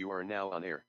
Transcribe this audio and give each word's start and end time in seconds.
You 0.00 0.10
are 0.12 0.24
now 0.24 0.48
on 0.48 0.64
air. 0.64 0.82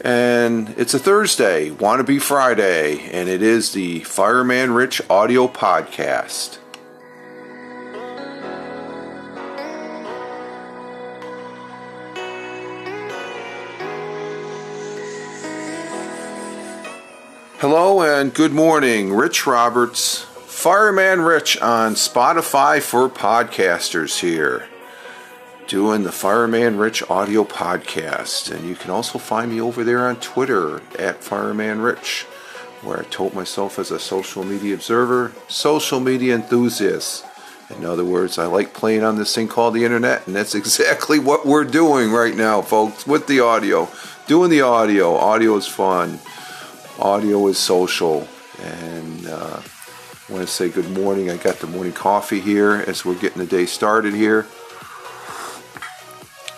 And 0.00 0.74
it's 0.78 0.94
a 0.94 0.98
Thursday, 0.98 1.70
Wanna 1.70 2.04
Be 2.04 2.18
Friday, 2.18 3.10
and 3.10 3.28
it 3.28 3.42
is 3.42 3.72
the 3.72 4.00
Fireman 4.00 4.72
Rich 4.72 5.02
audio 5.10 5.46
podcast. 5.48 6.58
Hello 17.58 18.02
and 18.02 18.34
good 18.34 18.52
morning. 18.52 19.12
Rich 19.12 19.46
Roberts, 19.46 20.26
Fireman 20.46 21.22
Rich 21.22 21.58
on 21.60 21.94
Spotify 21.94 22.80
for 22.82 23.08
podcasters 23.08 24.20
here. 24.20 24.68
Doing 25.66 26.04
the 26.04 26.12
Fireman 26.12 26.76
Rich 26.76 27.08
audio 27.10 27.44
podcast. 27.44 28.50
And 28.50 28.68
you 28.68 28.74
can 28.74 28.90
also 28.90 29.18
find 29.18 29.50
me 29.50 29.60
over 29.60 29.84
there 29.84 30.06
on 30.06 30.16
Twitter 30.16 30.82
at 30.98 31.24
Fireman 31.24 31.80
Rich, 31.80 32.22
where 32.82 33.00
I 33.00 33.04
tote 33.04 33.34
myself 33.34 33.78
as 33.78 33.90
a 33.90 33.98
social 33.98 34.44
media 34.44 34.74
observer, 34.74 35.32
social 35.48 36.00
media 36.00 36.34
enthusiast. 36.34 37.24
In 37.70 37.84
other 37.84 38.04
words, 38.04 38.38
I 38.38 38.46
like 38.46 38.74
playing 38.74 39.02
on 39.04 39.16
this 39.16 39.34
thing 39.34 39.48
called 39.48 39.74
the 39.74 39.84
internet, 39.84 40.26
and 40.26 40.36
that's 40.36 40.54
exactly 40.54 41.18
what 41.18 41.46
we're 41.46 41.64
doing 41.64 42.10
right 42.12 42.36
now, 42.36 42.62
folks, 42.62 43.06
with 43.06 43.26
the 43.26 43.40
audio. 43.40 43.88
Doing 44.26 44.50
the 44.50 44.60
audio. 44.60 45.14
Audio 45.16 45.56
is 45.56 45.66
fun 45.66 46.20
audio 46.98 47.46
is 47.48 47.58
social. 47.58 48.26
And 48.60 49.26
uh, 49.26 49.60
I 49.60 50.32
want 50.32 50.46
to 50.46 50.52
say 50.52 50.68
good 50.68 50.90
morning. 50.90 51.30
I 51.30 51.36
got 51.36 51.56
the 51.56 51.66
morning 51.66 51.92
coffee 51.92 52.40
here 52.40 52.84
as 52.86 53.04
we're 53.04 53.18
getting 53.18 53.38
the 53.38 53.46
day 53.46 53.66
started 53.66 54.14
here. 54.14 54.46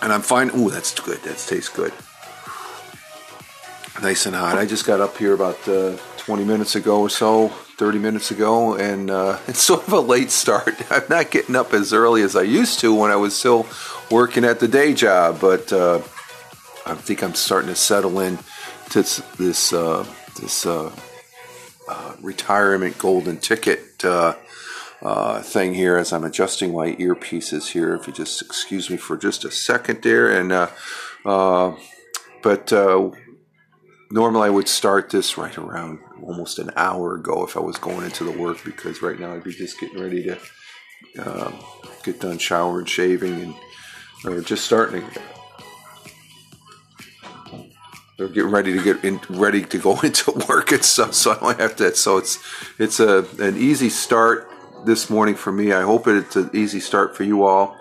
And 0.01 0.13
I'm 0.13 0.21
fine. 0.21 0.51
Ooh, 0.55 0.69
that's 0.69 0.97
good. 0.99 1.19
That 1.23 1.37
tastes 1.37 1.69
good. 1.69 1.93
Nice 4.01 4.25
and 4.27 4.35
hot. 4.35 4.57
I 4.57 4.65
just 4.65 4.85
got 4.85 5.01
up 5.01 5.17
here 5.17 5.33
about 5.33 5.67
uh, 5.67 5.97
20 6.17 6.43
minutes 6.43 6.75
ago 6.75 7.01
or 7.01 7.09
so, 7.09 7.47
30 7.47 7.99
minutes 7.99 8.31
ago, 8.31 8.75
and 8.75 9.09
uh, 9.09 9.39
it's 9.47 9.61
sort 9.61 9.87
of 9.87 9.93
a 9.93 9.99
late 9.99 10.29
start. 10.29 10.75
I'm 10.91 11.05
not 11.09 11.31
getting 11.31 11.55
up 11.55 11.73
as 11.73 11.93
early 11.93 12.21
as 12.21 12.35
I 12.35 12.43
used 12.43 12.79
to 12.81 12.93
when 12.93 13.11
I 13.11 13.15
was 13.15 13.35
still 13.35 13.65
working 14.11 14.45
at 14.45 14.59
the 14.59 14.67
day 14.67 14.93
job, 14.93 15.39
but 15.41 15.73
uh, 15.73 16.01
I 16.85 16.93
think 16.93 17.23
I'm 17.23 17.33
starting 17.33 17.69
to 17.69 17.75
settle 17.75 18.19
in 18.19 18.37
to 18.91 18.99
this 19.37 19.73
uh, 19.73 20.05
this 20.39 20.65
uh, 20.65 20.91
uh, 21.89 22.15
retirement 22.21 22.97
golden 22.97 23.37
ticket 23.37 24.03
uh, 25.01 25.07
uh, 25.07 25.41
thing 25.41 25.73
here 25.73 25.97
as 25.97 26.11
I'm 26.13 26.23
adjusting 26.23 26.73
my 26.73 26.93
earpieces 26.93 27.71
here. 27.71 27.95
If 27.95 28.07
you 28.07 28.13
just 28.13 28.41
excuse 28.41 28.89
me 28.89 28.97
for 28.97 29.17
just 29.17 29.45
a 29.45 29.51
second 29.51 30.01
there, 30.03 30.31
and 30.31 30.51
uh, 30.51 30.69
uh, 31.25 31.75
but 32.41 32.71
normally 34.11 34.47
I 34.47 34.49
would 34.49 34.67
start 34.67 35.09
this 35.09 35.37
right 35.37 35.57
around 35.57 35.99
almost 36.23 36.59
an 36.59 36.71
hour 36.75 37.15
ago 37.15 37.43
if 37.43 37.57
I 37.57 37.59
was 37.59 37.77
going 37.77 38.05
into 38.05 38.23
the 38.23 38.31
work 38.31 38.63
because 38.63 39.01
right 39.01 39.19
now 39.19 39.33
I'd 39.33 39.43
be 39.43 39.51
just 39.51 39.79
getting 39.79 39.99
ready 39.99 40.23
to 40.23 40.39
um, 41.19 41.55
get 42.03 42.19
done 42.19 42.37
showering, 42.37 42.85
shaving, 42.85 43.33
and 43.41 43.55
or 44.25 44.41
just 44.41 44.65
starting 44.65 45.03
they're 48.17 48.27
getting 48.27 48.49
ready 48.49 48.73
to 48.73 48.83
get 48.83 49.03
in, 49.05 49.19
ready 49.29 49.63
to 49.63 49.77
go 49.77 49.99
into 50.03 50.31
work 50.49 50.71
and 50.71 50.83
stuff. 50.83 51.13
So 51.13 51.31
I 51.31 51.39
don't 51.39 51.59
have 51.59 51.75
to. 51.77 51.95
So 51.95 52.17
it's 52.17 52.39
it's 52.79 52.99
a 52.99 53.25
an 53.39 53.57
easy 53.57 53.89
start 53.89 54.49
this 54.85 55.09
morning 55.09 55.35
for 55.35 55.51
me. 55.51 55.71
I 55.71 55.81
hope 55.81 56.07
it's 56.07 56.35
an 56.35 56.49
easy 56.53 56.79
start 56.79 57.15
for 57.15 57.23
you 57.23 57.43
all. 57.43 57.77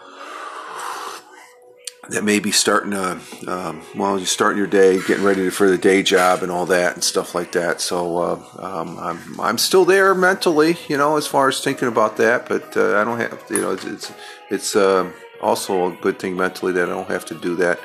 That 2.10 2.22
may 2.22 2.38
be 2.38 2.52
starting 2.52 2.92
a 2.92 3.18
um, 3.48 3.82
well, 3.96 4.16
you're 4.16 4.26
starting 4.26 4.58
your 4.58 4.68
day, 4.68 5.00
getting 5.08 5.24
ready 5.24 5.50
for 5.50 5.68
the 5.68 5.76
day 5.76 6.04
job 6.04 6.44
and 6.44 6.52
all 6.52 6.66
that 6.66 6.94
and 6.94 7.02
stuff 7.02 7.34
like 7.34 7.50
that. 7.52 7.80
So 7.80 8.18
uh, 8.18 8.42
um, 8.58 8.96
I'm 8.98 9.40
I'm 9.40 9.58
still 9.58 9.84
there 9.84 10.14
mentally, 10.14 10.76
you 10.86 10.96
know, 10.96 11.16
as 11.16 11.26
far 11.26 11.48
as 11.48 11.60
thinking 11.60 11.88
about 11.88 12.16
that. 12.18 12.48
But 12.48 12.76
uh, 12.76 13.00
I 13.00 13.02
don't 13.02 13.18
have, 13.18 13.42
you 13.50 13.60
know, 13.60 13.72
it's 13.72 13.84
it's, 13.84 14.12
it's 14.50 14.76
uh, 14.76 15.10
also 15.40 15.90
a 15.90 15.96
good 15.96 16.20
thing 16.20 16.36
mentally 16.36 16.72
that 16.74 16.88
I 16.88 16.92
don't 16.92 17.10
have 17.10 17.24
to 17.26 17.34
do 17.34 17.56
that 17.56 17.80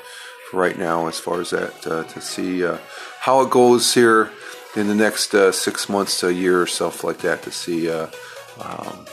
right 0.53 0.77
now 0.77 1.07
as 1.07 1.17
far 1.17 1.41
as 1.41 1.49
that 1.49 1.87
uh, 1.87 2.03
to 2.03 2.21
see 2.21 2.63
uh, 2.63 2.77
how 3.21 3.41
it 3.41 3.49
goes 3.49 3.93
here 3.93 4.29
in 4.75 4.87
the 4.87 4.95
next 4.95 5.33
uh, 5.33 5.51
six 5.51 5.89
months 5.89 6.19
to 6.19 6.27
a 6.27 6.31
year 6.31 6.61
or 6.61 6.67
stuff 6.67 7.03
like 7.03 7.19
that 7.19 7.41
to 7.43 7.51
see 7.51 7.89
um, 8.61 9.05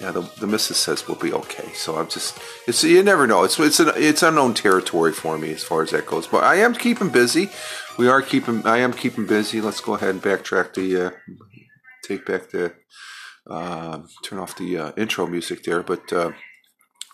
yeah 0.00 0.10
the, 0.10 0.20
the 0.38 0.46
missus 0.46 0.76
says 0.76 1.06
we'll 1.06 1.16
be 1.16 1.32
okay 1.32 1.72
so 1.72 1.96
i'm 1.96 2.08
just 2.08 2.38
it's 2.66 2.84
you 2.84 3.02
never 3.02 3.26
know 3.26 3.44
it's 3.44 3.58
it's 3.58 3.80
an, 3.80 3.90
it's 3.96 4.22
unknown 4.22 4.54
territory 4.54 5.12
for 5.12 5.38
me 5.38 5.52
as 5.52 5.64
far 5.64 5.82
as 5.82 5.90
that 5.90 6.06
goes 6.06 6.26
but 6.26 6.44
i 6.44 6.56
am 6.56 6.74
keeping 6.74 7.08
busy 7.08 7.50
we 7.98 8.08
are 8.08 8.22
keeping 8.22 8.64
i 8.66 8.78
am 8.78 8.92
keeping 8.92 9.26
busy 9.26 9.60
let's 9.60 9.80
go 9.80 9.94
ahead 9.94 10.10
and 10.10 10.22
backtrack 10.22 10.74
the 10.74 11.06
uh, 11.06 11.10
take 12.02 12.26
back 12.26 12.50
the 12.50 12.72
uh, 13.48 14.00
turn 14.22 14.38
off 14.38 14.56
the 14.56 14.92
intro 14.96 15.26
music 15.26 15.62
there 15.64 15.82
but 15.82 16.12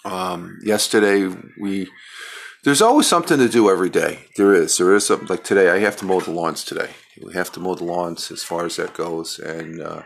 um, 0.04 0.58
yesterday 0.64 1.28
we 1.60 1.88
there's 2.64 2.82
always 2.82 3.08
something 3.08 3.38
to 3.38 3.48
do 3.48 3.68
every 3.68 3.90
day. 3.90 4.26
There 4.36 4.54
is. 4.54 4.78
There 4.78 4.94
is 4.94 5.06
something 5.06 5.26
like 5.26 5.42
today. 5.42 5.70
I 5.70 5.80
have 5.80 5.96
to 5.96 6.04
mow 6.04 6.20
the 6.20 6.30
lawns 6.30 6.62
today. 6.62 6.90
We 7.20 7.32
have 7.34 7.50
to 7.52 7.60
mow 7.60 7.74
the 7.74 7.84
lawns 7.84 8.30
as 8.30 8.44
far 8.44 8.64
as 8.64 8.76
that 8.76 8.94
goes, 8.94 9.38
and 9.38 9.80
uh, 9.82 10.02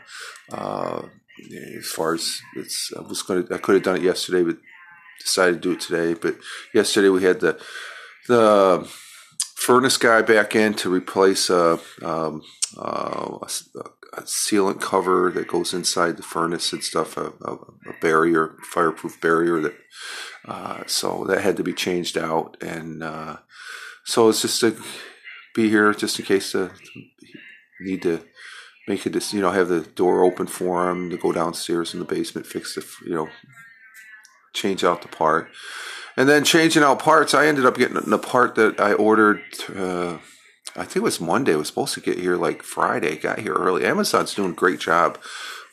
uh, 0.50 1.02
as 1.78 1.86
far 1.86 2.14
as 2.14 2.40
it's, 2.54 2.92
I 2.96 3.02
was 3.02 3.22
going 3.22 3.46
to. 3.46 3.54
I 3.54 3.58
could 3.58 3.74
have 3.74 3.84
done 3.84 3.96
it 3.96 4.02
yesterday, 4.02 4.42
but 4.42 4.58
decided 5.20 5.62
to 5.62 5.68
do 5.68 5.72
it 5.72 5.80
today. 5.80 6.14
But 6.14 6.36
yesterday 6.74 7.08
we 7.08 7.22
had 7.22 7.40
the 7.40 7.60
the 8.28 8.88
furnace 9.56 9.96
guy 9.96 10.22
back 10.22 10.54
in 10.54 10.74
to 10.74 10.90
replace 10.90 11.50
a, 11.50 11.78
um, 12.02 12.42
uh, 12.76 13.38
a, 13.42 13.48
a, 14.12 14.22
sealant 14.22 14.80
cover 14.80 15.30
that 15.32 15.48
goes 15.48 15.72
inside 15.74 16.16
the 16.16 16.22
furnace 16.22 16.72
and 16.72 16.84
stuff, 16.84 17.16
a, 17.16 17.32
a, 17.44 17.58
barrier, 18.00 18.56
fireproof 18.62 19.20
barrier 19.20 19.60
that 19.60 19.74
uh, 20.46 20.82
so 20.86 21.24
that 21.24 21.40
had 21.40 21.56
to 21.56 21.64
be 21.64 21.72
changed 21.72 22.16
out, 22.16 22.56
and 22.60 23.02
uh, 23.02 23.36
so 24.04 24.28
it's 24.28 24.42
just 24.42 24.60
to 24.60 24.76
be 25.54 25.68
here 25.68 25.92
just 25.94 26.18
in 26.18 26.24
case 26.24 26.52
to 26.52 26.70
need 27.80 28.02
to 28.02 28.22
make 28.86 29.06
it, 29.06 29.32
you 29.32 29.40
know, 29.40 29.50
have 29.50 29.68
the 29.68 29.80
door 29.80 30.24
open 30.24 30.46
for 30.46 30.90
him 30.90 31.10
to 31.10 31.16
go 31.16 31.32
downstairs 31.32 31.92
in 31.92 32.00
the 32.00 32.06
basement, 32.06 32.46
fix 32.46 32.74
the, 32.74 32.86
you 33.04 33.14
know, 33.14 33.28
change 34.52 34.84
out 34.84 35.02
the 35.02 35.08
part, 35.08 35.48
and 36.16 36.28
then 36.28 36.44
changing 36.44 36.82
out 36.82 36.98
parts. 36.98 37.34
I 37.34 37.46
ended 37.46 37.66
up 37.66 37.76
getting 37.76 37.98
the 38.08 38.18
part 38.18 38.54
that 38.54 38.80
I 38.80 38.92
ordered. 38.92 39.42
Uh, 39.74 40.18
I 40.74 40.84
think 40.84 40.96
it 40.96 41.02
was 41.02 41.20
Monday. 41.20 41.52
It 41.52 41.56
was 41.56 41.68
supposed 41.68 41.94
to 41.94 42.00
get 42.00 42.18
here 42.18 42.36
like 42.36 42.62
Friday. 42.62 43.16
Got 43.16 43.40
here 43.40 43.54
early. 43.54 43.84
Amazon's 43.84 44.34
doing 44.34 44.52
a 44.52 44.54
great 44.54 44.80
job. 44.80 45.18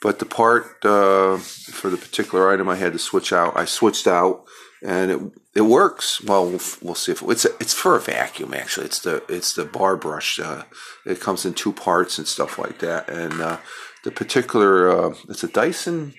But 0.02 0.20
the 0.20 0.26
part 0.26 0.84
uh, 0.84 1.38
for 1.38 1.90
the 1.90 1.98
particular 1.98 2.52
item 2.52 2.68
I 2.68 2.76
had 2.76 2.92
to 2.94 3.00
switch 3.00 3.32
out, 3.32 3.58
I 3.58 3.64
switched 3.64 4.06
out 4.06 4.46
and 4.84 5.12
it 5.12 5.20
it 5.56 5.62
works. 5.62 6.22
Well, 6.22 6.46
we'll, 6.48 6.62
we'll 6.82 6.96
see 6.96 7.12
if 7.12 7.22
it, 7.22 7.30
it's 7.30 7.46
a, 7.46 7.50
it's 7.60 7.74
for 7.74 7.96
a 7.96 8.00
vacuum. 8.00 8.54
Actually, 8.54 8.88
it's 8.88 9.00
the 9.00 9.24
it's 9.30 9.54
the 9.54 9.66
bar 9.66 9.96
brush. 9.96 10.40
Uh, 10.40 10.64
it 11.06 11.22
comes 11.22 11.46
in 11.46 11.54
two 11.54 11.72
parts 11.72 12.18
and 12.18 12.28
stuff 12.28 12.60
like 12.60 12.80
that. 12.80 13.10
And 13.10 13.42
uh, 13.42 13.58
the 14.04 14.12
particular 14.12 14.90
uh, 14.90 15.16
it's 15.30 15.44
a 15.44 15.48
Dyson 15.48 16.14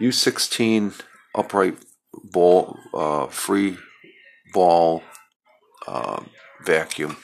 U16 0.00 1.00
upright 1.34 1.78
ball 2.24 2.78
uh, 2.92 3.26
free 3.28 3.78
ball 4.52 5.02
um, 5.86 6.28
vacuum. 6.64 7.16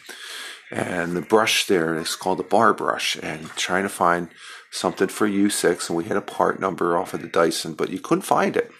And 0.71 1.17
the 1.17 1.23
brush 1.23 1.67
there 1.67 1.97
is 1.97 2.15
called 2.15 2.41
a 2.41 2.45
bar 2.45 2.73
brush. 2.73 3.17
And 3.23 3.49
trying 3.51 3.83
to 3.83 3.89
find 3.89 4.29
something 4.71 5.09
for 5.09 5.27
U6, 5.27 5.89
and 5.89 5.97
we 5.97 6.05
had 6.05 6.17
a 6.17 6.23
part 6.23 6.61
number 6.61 6.97
off 6.97 7.15
of 7.15 7.23
the 7.23 7.29
Dyson, 7.29 7.73
but 7.73 7.91
you 7.91 7.99
couldn't 7.99 8.23
find 8.23 8.57
it. 8.57 8.71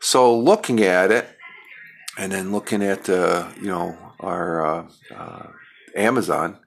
So 0.00 0.36
looking 0.36 0.80
at 0.82 1.12
it, 1.12 1.28
and 2.20 2.32
then 2.32 2.52
looking 2.52 2.82
at 2.82 3.08
uh, 3.08 3.48
you 3.56 3.68
know 3.68 3.96
our 4.20 4.64
uh, 4.64 4.86
uh, 5.14 5.46
Amazon. 5.96 6.58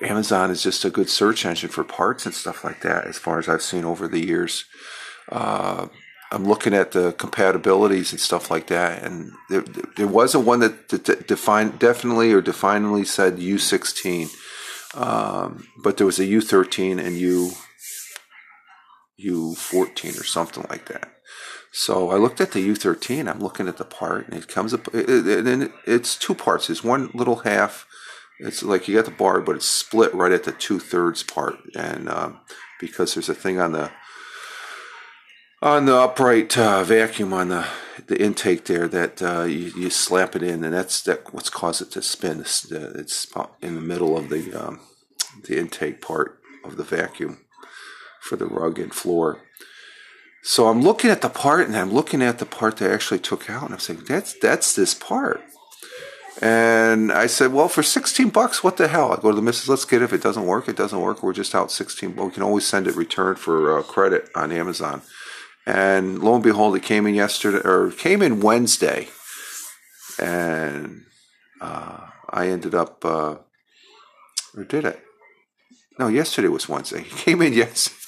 Amazon 0.00 0.50
is 0.50 0.62
just 0.62 0.84
a 0.84 0.90
good 0.90 1.08
search 1.08 1.44
engine 1.44 1.68
for 1.68 1.82
parts 1.84 2.24
and 2.24 2.34
stuff 2.34 2.64
like 2.64 2.80
that. 2.82 3.06
As 3.06 3.18
far 3.18 3.38
as 3.40 3.48
I've 3.48 3.62
seen 3.62 3.84
over 3.84 4.06
the 4.06 4.24
years, 4.24 4.64
uh, 5.30 5.88
I'm 6.30 6.44
looking 6.44 6.74
at 6.74 6.92
the 6.92 7.12
compatibilities 7.12 8.12
and 8.12 8.20
stuff 8.20 8.50
like 8.50 8.68
that, 8.68 9.02
and 9.02 9.32
there, 9.50 9.64
there 9.96 10.06
wasn't 10.06 10.46
one 10.46 10.60
that, 10.60 11.26
defined 11.26 11.80
definitely 11.80 12.32
or 12.32 12.40
definingly 12.40 13.04
said 13.04 13.38
U16, 13.38 14.28
um, 14.94 15.66
but 15.82 15.96
there 15.96 16.06
was 16.06 16.20
a 16.20 16.24
U13 16.24 17.04
and 17.04 17.16
U 17.16 17.50
U14 19.24 20.20
or 20.20 20.24
something 20.24 20.64
like 20.70 20.86
that. 20.86 21.11
So 21.72 22.10
I 22.10 22.16
looked 22.16 22.40
at 22.40 22.52
the 22.52 22.68
U13. 22.68 23.28
I'm 23.28 23.40
looking 23.40 23.66
at 23.66 23.78
the 23.78 23.84
part, 23.84 24.28
and 24.28 24.36
it 24.36 24.46
comes 24.46 24.74
up, 24.74 24.92
and 24.92 25.72
it's 25.86 26.16
two 26.16 26.34
parts. 26.34 26.68
It's 26.68 26.84
one 26.84 27.10
little 27.14 27.36
half. 27.36 27.86
It's 28.38 28.62
like 28.62 28.86
you 28.86 28.94
got 28.94 29.06
the 29.06 29.10
bar, 29.10 29.40
but 29.40 29.56
it's 29.56 29.66
split 29.66 30.14
right 30.14 30.32
at 30.32 30.44
the 30.44 30.52
two 30.52 30.78
thirds 30.78 31.22
part, 31.22 31.56
and 31.74 32.08
um, 32.08 32.40
because 32.78 33.14
there's 33.14 33.28
a 33.28 33.34
thing 33.34 33.58
on 33.58 33.72
the 33.72 33.90
on 35.62 35.86
the 35.86 35.96
upright 35.96 36.58
uh, 36.58 36.82
vacuum 36.84 37.32
on 37.32 37.48
the 37.48 37.66
the 38.06 38.20
intake 38.20 38.64
there 38.64 38.88
that 38.88 39.22
uh, 39.22 39.42
you, 39.44 39.72
you, 39.76 39.90
slap 39.90 40.34
it 40.34 40.42
in, 40.42 40.64
and 40.64 40.74
that's 40.74 41.00
that 41.02 41.32
what's 41.32 41.50
caused 41.50 41.80
it 41.80 41.90
to 41.92 42.02
spin. 42.02 42.40
It's, 42.40 42.70
uh, 42.70 42.92
it's 42.96 43.26
in 43.60 43.76
the 43.76 43.80
middle 43.80 44.16
of 44.16 44.28
the 44.28 44.52
um, 44.54 44.80
the 45.44 45.58
intake 45.58 46.00
part 46.00 46.40
of 46.64 46.76
the 46.76 46.84
vacuum 46.84 47.38
for 48.20 48.36
the 48.36 48.46
rug 48.46 48.78
and 48.78 48.92
floor. 48.92 49.42
So 50.42 50.68
I'm 50.68 50.82
looking 50.82 51.10
at 51.10 51.22
the 51.22 51.28
part 51.28 51.68
and 51.68 51.76
I'm 51.76 51.92
looking 51.92 52.20
at 52.20 52.38
the 52.38 52.46
part 52.46 52.76
they 52.76 52.92
actually 52.92 53.20
took 53.20 53.48
out 53.48 53.62
and 53.62 53.72
I'm 53.72 53.78
saying, 53.78 54.02
that's, 54.08 54.36
that's 54.38 54.74
this 54.74 54.92
part. 54.92 55.40
And 56.40 57.12
I 57.12 57.28
said, 57.28 57.52
well, 57.52 57.68
for 57.68 57.84
16 57.84 58.30
bucks, 58.30 58.64
what 58.64 58.76
the 58.76 58.88
hell? 58.88 59.12
I 59.12 59.20
go 59.20 59.30
to 59.30 59.36
the 59.36 59.42
missus, 59.42 59.68
let's 59.68 59.84
get 59.84 60.02
it. 60.02 60.06
If 60.06 60.12
it 60.12 60.22
doesn't 60.22 60.44
work, 60.44 60.68
it 60.68 60.76
doesn't 60.76 61.00
work. 61.00 61.22
We're 61.22 61.32
just 61.32 61.54
out 61.54 61.70
16. 61.70 62.16
Well, 62.16 62.26
we 62.26 62.32
can 62.32 62.42
always 62.42 62.66
send 62.66 62.88
it 62.88 62.96
returned 62.96 63.38
for 63.38 63.78
uh, 63.78 63.82
credit 63.82 64.28
on 64.34 64.50
Amazon. 64.50 65.02
And 65.64 66.18
lo 66.18 66.34
and 66.34 66.42
behold, 66.42 66.74
it 66.74 66.82
came 66.82 67.06
in 67.06 67.14
yesterday, 67.14 67.60
or 67.64 67.92
came 67.92 68.22
in 68.22 68.40
Wednesday. 68.40 69.08
And 70.18 71.04
uh, 71.60 72.08
I 72.28 72.48
ended 72.48 72.74
up, 72.74 73.04
uh, 73.04 73.36
or 74.56 74.64
did 74.64 74.84
it? 74.84 75.00
No, 76.00 76.08
yesterday 76.08 76.48
was 76.48 76.68
Wednesday. 76.68 77.02
It 77.06 77.16
came 77.16 77.42
in 77.42 77.52
yesterday. 77.52 78.01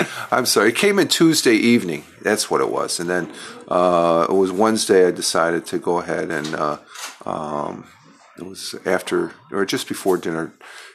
I'm 0.30 0.46
sorry. 0.46 0.70
It 0.70 0.76
came 0.76 0.98
in 0.98 1.08
Tuesday 1.08 1.54
evening. 1.54 2.04
That's 2.22 2.50
what 2.50 2.60
it 2.60 2.70
was. 2.70 3.00
And 3.00 3.08
then 3.08 3.32
uh, 3.68 4.26
it 4.28 4.32
was 4.32 4.52
Wednesday. 4.52 5.06
I 5.06 5.10
decided 5.10 5.66
to 5.66 5.78
go 5.78 5.98
ahead 5.98 6.30
and 6.30 6.54
uh, 6.54 6.78
um, 7.26 7.86
it 8.38 8.46
was 8.46 8.74
after 8.86 9.32
or 9.50 9.64
just 9.64 9.88
before 9.88 10.16
dinner, 10.16 10.52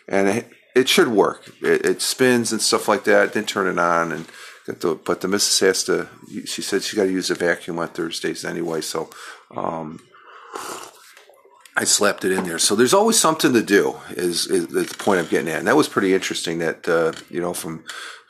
and 0.08 0.28
it, 0.28 0.50
it 0.76 0.90
should 0.90 1.10
work. 1.10 1.48
It, 1.62 1.86
it, 1.86 2.02
spins 2.02 2.52
and 2.52 2.62
stuff 2.62 2.88
like 2.88 3.04
that. 3.04 3.34
Didn't 3.34 3.50
turn 3.50 3.68
it 3.68 3.80
on, 3.80 4.12
and 4.12 4.26
the, 4.66 4.96
but 4.96 5.22
the 5.22 5.28
missus 5.28 5.60
has 5.60 5.84
to. 5.86 6.08
She 6.46 6.62
said 6.62 6.84
she 6.84 6.96
got 6.98 7.04
to 7.04 7.12
use 7.12 7.30
a 7.30 7.36
vacuum 7.36 7.80
on 7.80 7.90
Thursdays 7.90 8.46
anyway. 8.46 8.82
So. 8.82 9.10
Um, 9.56 10.02
I 11.80 11.84
slapped 11.84 12.26
it 12.26 12.32
in 12.32 12.46
there. 12.46 12.58
So 12.58 12.76
there's 12.76 12.96
always 12.96 13.20
something 13.20 13.54
to 13.54 13.62
do. 13.62 13.98
Is, 14.10 14.48
is 14.48 14.66
the 14.70 14.84
point 14.98 15.20
I'm 15.20 15.28
getting 15.28 15.48
at, 15.48 15.60
and 15.60 15.68
that 15.68 15.76
was 15.76 15.88
pretty 15.88 16.16
interesting. 16.16 16.58
That 16.58 16.90
uh, 16.90 17.14
you 17.30 17.40
know, 17.40 17.54
from 17.54 17.84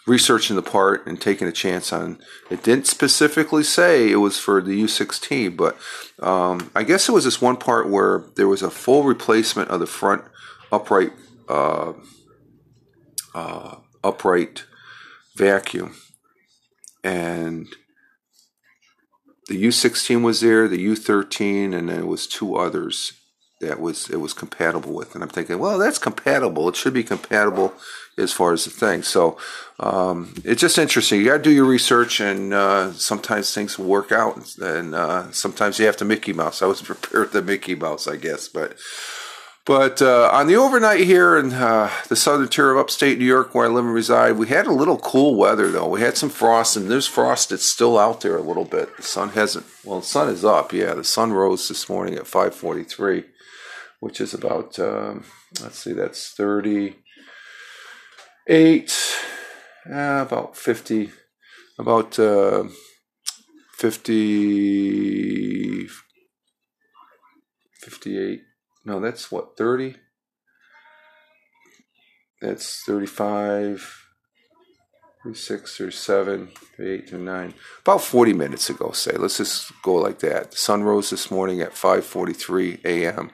researching 0.08 0.56
the 0.56 0.62
part 0.62 1.06
and 1.06 1.20
taking 1.22 1.48
a 1.48 1.52
chance 1.52 1.92
on 1.92 2.18
it. 2.50 2.64
Didn't 2.64 2.88
specifically 2.88 3.64
say 3.64 4.10
it 4.10 4.16
was 4.16 4.40
for 4.40 4.62
the 4.62 4.82
U16 4.84 5.56
but 5.56 5.78
um, 6.20 6.72
I 6.74 6.84
guess 6.84 7.08
it 7.08 7.12
was 7.12 7.26
this 7.26 7.42
one 7.42 7.58
part 7.58 7.90
where 7.90 8.24
there 8.36 8.48
was 8.48 8.64
a 8.64 8.72
full 8.72 9.04
replacement 9.04 9.70
of 9.70 9.80
the 9.80 9.86
front 9.86 10.24
upright 10.72 11.12
uh, 11.50 11.94
uh, 13.36 13.76
upright 14.04 14.66
vacuum. 15.36 15.96
And 17.04 17.68
the 19.48 19.62
U16 19.64 20.24
was 20.24 20.42
there 20.42 20.68
the 20.68 20.84
U13 20.86 21.76
and 21.76 21.90
then 21.90 22.00
it 22.00 22.08
was 22.08 22.28
two 22.28 22.56
others 22.56 23.14
that 23.60 23.80
was 23.80 24.10
it 24.10 24.18
was 24.18 24.34
compatible 24.34 24.94
with. 24.94 25.16
And 25.16 25.24
I'm 25.24 25.30
thinking 25.30 25.60
well 25.60 25.78
that's 25.78 26.00
compatible. 26.00 26.70
It 26.70 26.78
should 26.78 26.94
be 26.94 27.04
compatible 27.04 27.74
as 28.18 28.34
far 28.34 28.54
as 28.54 28.66
the 28.66 28.72
thing. 28.72 29.04
So 29.04 29.38
um, 29.80 30.34
it's 30.44 30.62
just 30.62 30.78
interesting. 30.78 31.20
You 31.20 31.26
got 31.26 31.38
to 31.38 31.44
do 31.44 31.52
your 31.52 31.66
research, 31.66 32.20
and 32.20 32.54
uh, 32.54 32.92
sometimes 32.94 33.54
things 33.54 33.78
work 33.78 34.12
out, 34.12 34.58
and 34.58 34.96
uh, 34.96 35.32
sometimes 35.32 35.80
you 35.80 35.86
have 35.86 35.98
to 35.98 36.06
Mickey 36.06 36.34
Mouse. 36.34 36.62
I 36.62 36.66
was 36.66 36.82
prepared 36.84 37.32
the 37.32 37.42
Mickey 37.42 37.76
Mouse, 37.76 38.08
I 38.08 38.16
guess, 38.16 38.48
but. 38.48 38.78
But 39.66 40.02
uh, 40.02 40.30
on 40.32 40.48
the 40.48 40.56
overnight 40.56 41.02
here 41.02 41.38
in 41.38 41.52
uh, 41.52 41.92
the 42.08 42.16
southern 42.16 42.48
tier 42.48 42.72
of 42.72 42.78
upstate 42.78 43.20
New 43.20 43.26
York, 43.26 43.54
where 43.54 43.66
I 43.66 43.70
live 43.70 43.84
and 43.84 43.94
reside, 43.94 44.38
we 44.38 44.48
had 44.48 44.66
a 44.66 44.72
little 44.72 44.98
cool 44.98 45.36
weather 45.36 45.70
though. 45.70 45.90
We 45.90 46.00
had 46.00 46.16
some 46.16 46.30
frost, 46.30 46.78
and 46.78 46.90
there's 46.90 47.06
frost 47.06 47.50
that's 47.50 47.66
still 47.66 48.00
out 48.00 48.22
there 48.22 48.38
a 48.38 48.42
little 48.42 48.64
bit. 48.64 48.96
The 48.96 49.04
sun 49.04 49.32
hasn't. 49.32 49.66
Well, 49.84 50.00
the 50.00 50.06
sun 50.06 50.30
is 50.30 50.46
up. 50.46 50.72
Yeah, 50.72 50.94
the 50.94 51.04
sun 51.04 51.34
rose 51.34 51.68
this 51.68 51.90
morning 51.90 52.16
at 52.16 52.28
5:43, 52.28 53.26
which 54.00 54.22
is 54.22 54.34
about. 54.34 54.80
Um, 54.80 55.26
let's 55.62 55.80
see, 55.80 55.92
that's 55.92 56.32
30 56.32 56.96
eight, 58.48 58.94
uh, 59.90 60.26
about 60.26 60.58
50, 60.58 61.12
about 61.78 62.18
uh, 62.20 62.64
50, 63.74 65.88
58. 67.82 68.42
No, 68.86 69.00
that's 69.00 69.32
what, 69.32 69.58
30? 69.58 69.96
That's 72.42 72.84
35, 72.84 74.04
36, 75.24 75.78
37, 75.78 76.48
38, 76.78 77.10
39. 77.10 77.54
About 77.82 78.02
40 78.02 78.34
minutes 78.34 78.70
ago, 78.70 78.92
say. 78.92 79.14
Let's 79.18 79.38
just 79.38 79.72
go 79.82 79.96
like 79.96 80.20
that. 80.20 80.52
The 80.52 80.58
sun 80.58 80.84
rose 80.84 81.10
this 81.10 81.32
morning 81.32 81.62
at 81.62 81.72
5.43 81.72 82.86
a.m 82.86 83.32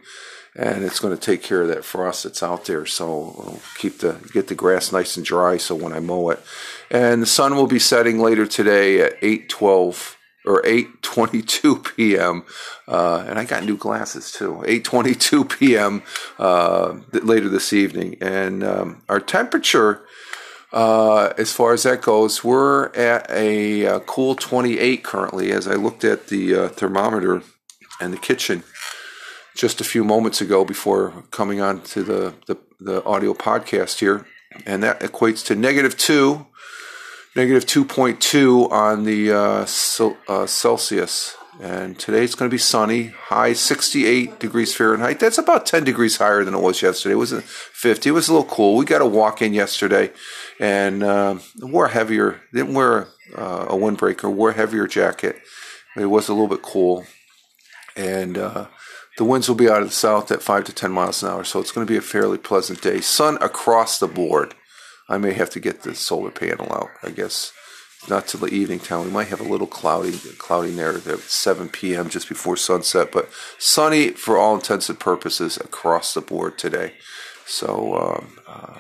and 0.56 0.84
it's 0.84 1.00
going 1.00 1.16
to 1.16 1.22
take 1.22 1.42
care 1.42 1.62
of 1.62 1.68
that 1.70 1.86
frost 1.86 2.24
that's 2.24 2.44
out 2.44 2.66
there. 2.66 2.86
So 2.86 3.34
we'll 3.38 3.62
keep 3.78 4.00
the 4.00 4.18
get 4.34 4.48
the 4.48 4.56
grass 4.56 4.92
nice 4.92 5.18
and 5.18 5.26
dry. 5.26 5.58
So 5.58 5.76
when 5.76 5.94
I 5.94 6.00
mow 6.00 6.30
it, 6.30 6.40
and 6.92 7.22
the 7.22 7.28
sun 7.28 7.56
will 7.56 7.68
be 7.68 7.80
setting 7.80 8.20
later 8.20 8.46
today 8.46 9.02
at 9.02 9.14
eight 9.22 9.50
twelve 9.50 10.18
or 10.46 10.62
8:22 10.64 11.96
p.m. 11.96 12.44
Uh, 12.88 13.24
and 13.28 13.40
I 13.40 13.46
got 13.46 13.64
new 13.64 13.78
glasses 13.78 14.32
too. 14.32 14.64
8:22 14.66 15.50
p.m. 15.60 16.04
Uh, 16.38 17.00
later 17.12 17.50
this 17.50 17.74
evening, 17.74 18.18
and 18.22 18.64
um, 18.64 19.04
our 19.10 19.20
temperature. 19.20 20.06
Uh, 20.72 21.32
as 21.38 21.54
far 21.54 21.72
as 21.72 21.84
that 21.84 22.02
goes, 22.02 22.44
we're 22.44 22.88
at 22.96 23.30
a, 23.30 23.84
a, 23.84 23.96
uh, 23.96 24.00
cool 24.00 24.34
28 24.34 25.04
currently. 25.04 25.52
As 25.52 25.68
I 25.68 25.76
looked 25.76 26.04
at 26.04 26.30
the 26.30 26.56
uh, 26.56 26.68
thermometer 26.70 27.44
in 28.02 28.10
the 28.10 28.18
kitchen, 28.18 28.64
just 29.56 29.82
a 29.82 29.84
few 29.84 30.04
moments 30.04 30.42
ago 30.42 30.66
before 30.66 31.24
coming 31.32 31.62
on 31.62 31.82
to 31.82 32.04
the, 32.04 32.34
the, 32.48 32.58
the 32.80 33.04
audio 33.06 33.34
podcast 33.34 34.00
here. 34.00 34.26
And 34.66 34.84
that 34.84 35.00
equates 35.00 35.46
to 35.46 35.56
negative 35.56 35.98
two, 35.98 36.46
negative 37.36 37.66
2.2 37.66 38.72
on 38.72 39.04
the 39.04 39.32
uh, 39.32 39.66
uh, 40.32 40.46
Celsius. 40.46 41.36
And 41.62 41.98
today 42.00 42.24
it's 42.24 42.36
going 42.36 42.50
to 42.50 42.54
be 42.54 42.60
sunny, 42.60 43.08
high 43.08 43.54
68 43.54 44.40
degrees 44.40 44.74
Fahrenheit. 44.74 45.20
That's 45.20 45.38
about 45.38 45.66
10 45.66 45.84
degrees 45.84 46.18
higher 46.18 46.44
than 46.44 46.56
it 46.56 46.62
was 46.62 46.82
yesterday. 46.82 47.14
It 47.14 47.18
was 47.18 47.32
50. 47.32 48.10
It 48.10 48.12
was 48.12 48.28
a 48.28 48.34
little 48.34 48.50
cool. 48.50 48.76
We 48.76 48.86
got 48.86 49.02
a 49.02 49.06
walk 49.06 49.42
in 49.42 49.54
yesterday 49.54 50.12
and 50.60 51.04
uh, 51.04 51.38
wore 51.62 51.90
heavier, 51.90 52.42
didn't 52.54 52.74
wear 52.74 53.08
uh, 53.36 53.68
a 53.70 53.76
windbreaker, 53.76 54.34
wore 54.34 54.50
a 54.50 54.54
heavier 54.54 54.88
jacket. 54.88 55.38
It 55.96 56.08
was 56.08 56.28
a 56.28 56.34
little 56.34 56.48
bit 56.48 56.64
cool. 56.64 57.06
And 57.96 58.38
uh, 58.38 58.68
the 59.18 59.24
winds 59.24 59.48
will 59.48 59.56
be 59.56 59.70
out 59.70 59.82
of 59.82 59.90
the 59.90 59.94
south 59.94 60.32
at 60.32 60.42
5 60.42 60.64
to 60.66 60.74
10 60.74 60.92
miles 60.92 61.22
an 61.22 61.30
hour, 61.30 61.44
so 61.44 61.60
it's 61.60 61.72
going 61.72 61.86
to 61.86 61.92
be 61.92 61.98
a 61.98 62.02
fairly 62.02 62.38
pleasant 62.38 62.82
day. 62.82 63.00
Sun 63.00 63.38
across 63.42 64.00
the 64.00 64.08
board. 64.08 64.56
I 65.08 65.18
may 65.18 65.34
have 65.34 65.50
to 65.52 65.60
get 65.60 65.84
the 65.84 65.94
solar 65.94 66.32
panel 66.32 66.72
out, 66.74 66.90
I 67.04 67.12
guess. 67.12 67.52
Not 68.10 68.28
till 68.28 68.42
the 68.42 68.48
evening 68.48 68.80
time. 68.80 69.06
We 69.06 69.12
might 69.12 69.28
have 69.28 69.40
a 69.40 69.50
little 69.50 69.68
cloudy, 69.68 70.18
cloudy 70.38 70.72
there 70.72 70.98
at 70.98 71.20
7 71.20 71.70
p.m. 71.70 72.10
just 72.10 72.28
before 72.28 72.58
sunset, 72.58 73.12
but 73.12 73.30
sunny 73.60 74.10
for 74.10 74.38
all 74.38 74.56
intents 74.56 74.90
and 74.90 75.00
purposes 75.00 75.58
across 75.58 76.14
the 76.14 76.22
board 76.22 76.58
today. 76.58 76.94
So 77.46 77.96
um, 77.96 78.38
uh, 78.48 78.80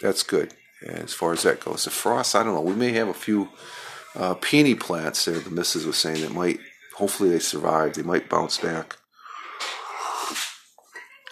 that's 0.00 0.22
good 0.22 0.54
as 0.86 1.12
far 1.12 1.32
as 1.32 1.42
that 1.42 1.60
goes. 1.60 1.84
The 1.84 1.90
frost, 1.90 2.34
I 2.34 2.42
don't 2.42 2.54
know. 2.54 2.60
We 2.60 2.74
may 2.74 2.92
have 2.92 3.08
a 3.08 3.14
few 3.14 3.50
uh, 4.14 4.34
peony 4.34 4.74
plants 4.74 5.24
there. 5.24 5.38
The 5.38 5.50
missus 5.50 5.84
was 5.84 5.98
saying 5.98 6.22
that 6.22 6.32
might, 6.32 6.58
hopefully, 6.96 7.30
they 7.30 7.38
survive. 7.38 7.94
They 7.94 8.02
might 8.02 8.30
bounce 8.30 8.58
back 8.58 8.96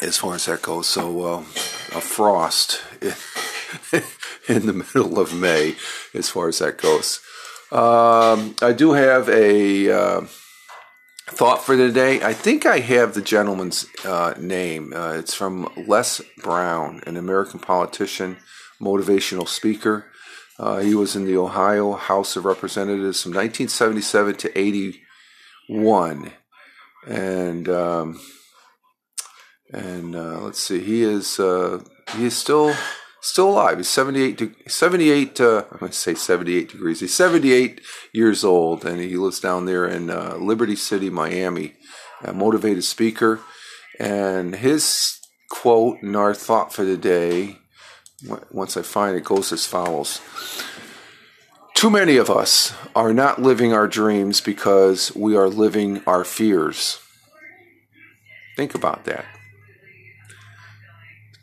as 0.01 0.17
far 0.17 0.35
as 0.35 0.47
that 0.47 0.63
goes. 0.63 0.89
So 0.89 1.23
uh, 1.23 1.39
a 1.39 2.01
frost 2.01 2.83
in 4.49 4.67
the 4.67 4.73
middle 4.73 5.19
of 5.19 5.35
May, 5.35 5.77
as 6.15 6.29
far 6.29 6.49
as 6.49 6.59
that 6.59 6.79
goes. 6.79 7.21
Um, 7.71 8.57
I 8.63 8.73
do 8.73 8.93
have 8.93 9.29
a 9.29 9.91
uh, 9.91 10.21
thought 11.27 11.63
for 11.65 11.77
today. 11.77 12.23
I 12.23 12.33
think 12.33 12.67
I 12.67 12.81
have 12.81 13.15
the 13.15 13.23
gentleman's 13.23 13.87
uh, 14.05 14.35
name. 14.39 14.93
Uh, 14.93 15.13
it's 15.13 15.35
from 15.35 15.73
Les 15.87 16.21
Brown, 16.39 17.01
an 17.07 17.17
American 17.17 17.61
politician, 17.61 18.39
motivational 18.81 19.47
speaker. 19.47 20.07
Uh, 20.59 20.79
he 20.79 20.95
was 20.95 21.17
in 21.17 21.25
the 21.25 21.37
Ohio 21.37 21.93
House 21.93 22.37
of 22.37 22.45
Representatives 22.45 23.23
from 23.23 23.31
1977 23.31 24.35
to 24.37 24.59
81, 24.59 26.33
and 27.07 27.69
um, 27.69 28.21
and 29.73 30.17
uh, 30.17 30.41
let's 30.41 30.61
see, 30.61 30.81
he 30.81 31.03
is 31.03 31.39
uh, 31.39 31.83
he 32.17 32.25
is 32.27 32.37
still 32.37 32.75
still 33.21 33.51
alive. 33.51 33.77
He's 33.77 33.89
78, 33.89 34.39
de- 34.39 34.71
78 34.71 35.41
uh, 35.41 35.65
I'm 35.71 35.79
going 35.79 35.93
to 35.93 35.99
say 35.99 36.15
78 36.15 36.71
degrees. 36.71 37.01
He's 37.01 37.15
78 37.15 37.81
years 38.13 38.45
old, 38.45 38.85
and 38.85 39.01
he 39.01 39.17
lives 39.17 39.41
down 39.41 39.67
there 39.67 39.87
in 39.87 40.11
uh, 40.11 40.37
Liberty 40.37 40.77
City, 40.77 41.11
Miami. 41.11 41.75
A 42.23 42.35
motivated 42.35 42.85
speaker. 42.85 43.41
And 43.99 44.57
his 44.57 45.19
quote 45.51 46.03
and 46.03 46.17
our 46.17 46.35
thought 46.35 46.73
for 46.73 46.85
the 46.85 46.97
day, 46.97 47.59
once 48.51 48.77
I 48.77 48.83
find 48.83 49.17
it, 49.17 49.25
goes 49.25 49.53
as 49.53 49.67
follows. 49.67 50.21
Too 51.75 51.89
many 51.89 52.19
of 52.19 52.29
us 52.29 52.75
are 52.95 53.15
not 53.15 53.41
living 53.41 53.73
our 53.73 53.89
dreams 53.89 54.43
because 54.43 55.15
we 55.17 55.35
are 55.35 55.49
living 55.49 56.03
our 56.07 56.25
fears. 56.25 56.99
Think 58.57 58.75
about 58.75 59.05
that. 59.05 59.25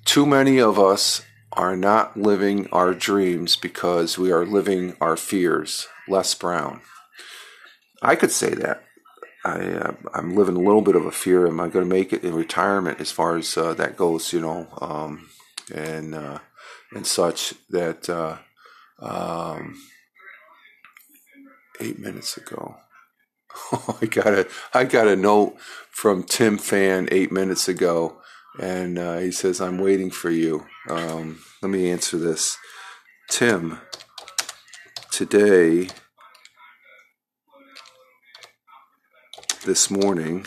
Too 0.08 0.26
many 0.26 0.58
of 0.58 0.80
us 0.80 1.22
are 1.52 1.76
not 1.76 2.16
living 2.16 2.70
our 2.72 2.94
dreams 2.94 3.58
because 3.58 4.18
we 4.18 4.32
are 4.32 4.46
living 4.46 4.96
our 5.02 5.18
fears. 5.18 5.86
Les 6.08 6.34
Brown. 6.34 6.80
I 8.02 8.16
could 8.16 8.32
say 8.32 8.52
that. 8.52 8.86
I, 9.44 9.60
uh, 9.60 9.96
I'm 10.14 10.34
living 10.34 10.56
a 10.56 10.62
little 10.62 10.82
bit 10.82 10.96
of 10.96 11.06
a 11.06 11.12
fear. 11.12 11.46
Am 11.46 11.60
I 11.60 11.68
going 11.68 11.84
to 11.84 11.94
make 11.94 12.14
it 12.14 12.24
in 12.24 12.34
retirement 12.34 13.02
as 13.02 13.12
far 13.12 13.36
as 13.36 13.58
uh, 13.58 13.74
that 13.74 13.98
goes, 13.98 14.32
you 14.32 14.40
know, 14.40 14.68
um, 14.80 15.30
and, 15.76 16.16
uh, 16.16 16.40
and 16.94 17.06
such 17.06 17.56
that, 17.70 18.10
uh, 18.10 18.38
um, 19.00 19.76
eight 21.82 22.00
minutes 22.00 22.38
ago. 22.38 22.78
I 24.02 24.06
got 24.06 24.28
a, 24.28 24.48
I 24.74 24.86
got 24.86 25.10
a 25.10 25.18
note 25.18 25.58
from 25.92 26.24
Tim 26.24 26.58
Fan 26.58 27.10
eight 27.12 27.34
minutes 27.34 27.68
ago 27.68 28.22
and 28.60 28.98
uh, 28.98 29.18
he 29.18 29.32
says, 29.32 29.62
I'm 29.62 29.78
waiting 29.78 30.12
for 30.12 30.30
you. 30.30 30.66
Um, 30.90 31.40
let 31.62 31.70
me 31.70 31.90
answer 31.90 32.18
this. 32.18 32.58
Tim, 33.30 33.80
today, 35.12 35.90
this 39.66 39.92
morning, 39.92 40.46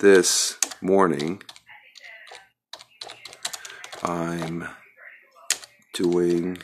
this 0.00 0.58
morning, 0.80 1.42
I'm 4.02 4.66
doing 5.94 6.58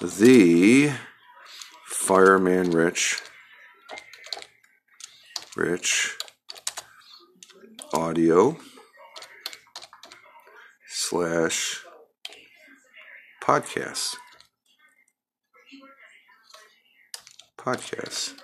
the 0.00 0.92
Fireman 1.86 2.70
Rich 2.70 3.20
Rich 5.58 6.16
Audio 7.92 8.56
slash 10.86 11.80
podcast. 13.42 14.14
Podcast. 17.58 18.34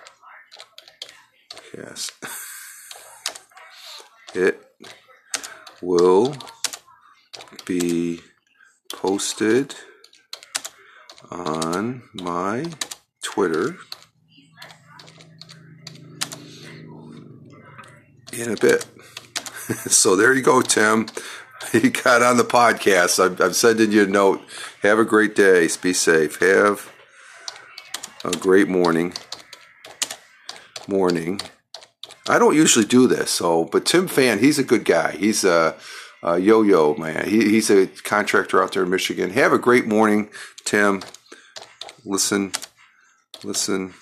Yes. 1.73 2.11
it 4.35 4.61
will 5.81 6.35
be 7.65 8.19
posted 8.91 9.73
on 11.31 12.03
my 12.13 12.65
Twitter 13.23 13.77
in 18.37 18.51
a 18.51 18.55
bit. 18.55 18.85
so 19.87 20.15
there 20.15 20.33
you 20.33 20.41
go, 20.41 20.61
Tim. 20.61 21.07
You 21.73 21.89
got 21.89 22.21
on 22.21 22.37
the 22.37 22.43
podcast. 22.43 23.23
I'm, 23.23 23.41
I'm 23.41 23.53
sending 23.53 23.91
you 23.91 24.03
a 24.03 24.07
note. 24.07 24.39
Have 24.83 24.99
a 24.99 25.03
great 25.03 25.35
day. 25.35 25.67
Be 25.81 25.93
safe. 25.93 26.37
Have 26.39 26.91
a 28.23 28.37
great 28.37 28.67
morning. 28.67 29.13
Morning. 30.87 31.41
I 32.29 32.37
don't 32.37 32.55
usually 32.55 32.85
do 32.85 33.07
this, 33.07 33.31
so 33.31 33.65
but 33.65 33.85
Tim 33.85 34.07
Fan, 34.07 34.39
he's 34.39 34.59
a 34.59 34.63
good 34.63 34.85
guy. 34.85 35.13
He's 35.13 35.43
a, 35.43 35.75
a 36.21 36.37
yo-yo 36.37 36.95
man. 36.95 37.27
He, 37.27 37.49
he's 37.49 37.71
a 37.71 37.87
contractor 37.87 38.61
out 38.61 38.73
there 38.73 38.83
in 38.83 38.89
Michigan. 38.91 39.31
Have 39.31 39.51
a 39.53 39.57
great 39.57 39.87
morning, 39.87 40.29
Tim. 40.65 41.01
Listen, 42.03 42.51
listen 43.43 43.95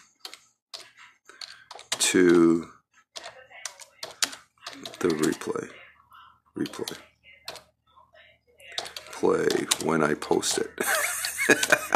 to 1.91 2.72
the 5.03 5.09
replay. 5.09 5.69
Replay. 6.57 6.97
Play 9.11 9.67
when 9.85 10.01
I 10.03 10.13
post 10.13 10.59
it. 10.59 10.71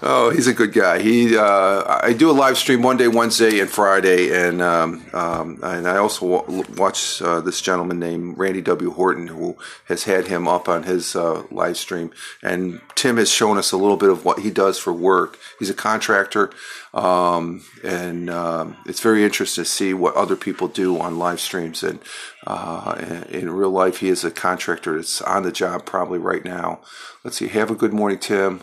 oh, 0.03 0.31
he's 0.33 0.47
a 0.47 0.53
good 0.53 0.73
guy. 0.73 0.99
He, 1.01 1.37
uh, 1.37 1.99
I 2.01 2.13
do 2.13 2.29
a 2.29 2.33
live 2.33 2.57
stream 2.57 2.81
Monday, 2.81 3.07
Wednesday, 3.07 3.59
and 3.59 3.69
Friday, 3.69 4.31
and 4.33 4.61
um, 4.61 5.05
um, 5.13 5.59
and 5.63 5.87
I 5.87 5.97
also 5.97 6.45
watch 6.75 7.21
uh, 7.21 7.41
this 7.41 7.61
gentleman 7.61 7.99
named 7.99 8.37
Randy 8.37 8.61
W. 8.61 8.91
Horton, 8.91 9.27
who 9.27 9.57
has 9.85 10.03
had 10.03 10.27
him 10.27 10.47
up 10.47 10.67
on 10.67 10.83
his 10.83 11.15
uh, 11.15 11.43
live 11.51 11.77
stream. 11.77 12.11
And 12.43 12.81
Tim 12.95 13.17
has 13.17 13.29
shown 13.29 13.57
us 13.57 13.71
a 13.71 13.77
little 13.77 13.97
bit 13.97 14.09
of 14.09 14.25
what 14.25 14.39
he 14.39 14.51
does 14.51 14.77
for 14.77 14.93
work. 14.93 15.37
He's 15.59 15.69
a 15.69 15.75
contractor, 15.75 16.51
um, 16.93 17.63
and 17.83 18.29
um, 18.29 18.77
it's 18.85 19.01
very 19.01 19.23
interesting 19.23 19.63
to 19.63 19.69
see 19.69 19.93
what 19.93 20.15
other 20.15 20.35
people 20.35 20.67
do 20.67 20.99
on 20.99 21.17
live 21.17 21.39
streams. 21.39 21.83
And 21.83 21.99
uh, 22.45 23.23
in 23.29 23.49
real 23.49 23.71
life, 23.71 23.97
he 23.97 24.09
is 24.09 24.23
a 24.23 24.31
contractor 24.31 24.95
that's 24.95 25.21
on 25.21 25.43
the 25.43 25.51
job 25.51 25.85
probably 25.85 26.19
right 26.19 26.45
now. 26.45 26.81
Let's 27.23 27.37
see. 27.37 27.47
Have 27.47 27.71
a 27.71 27.75
good 27.75 27.93
morning, 27.93 28.19
Tim 28.19 28.61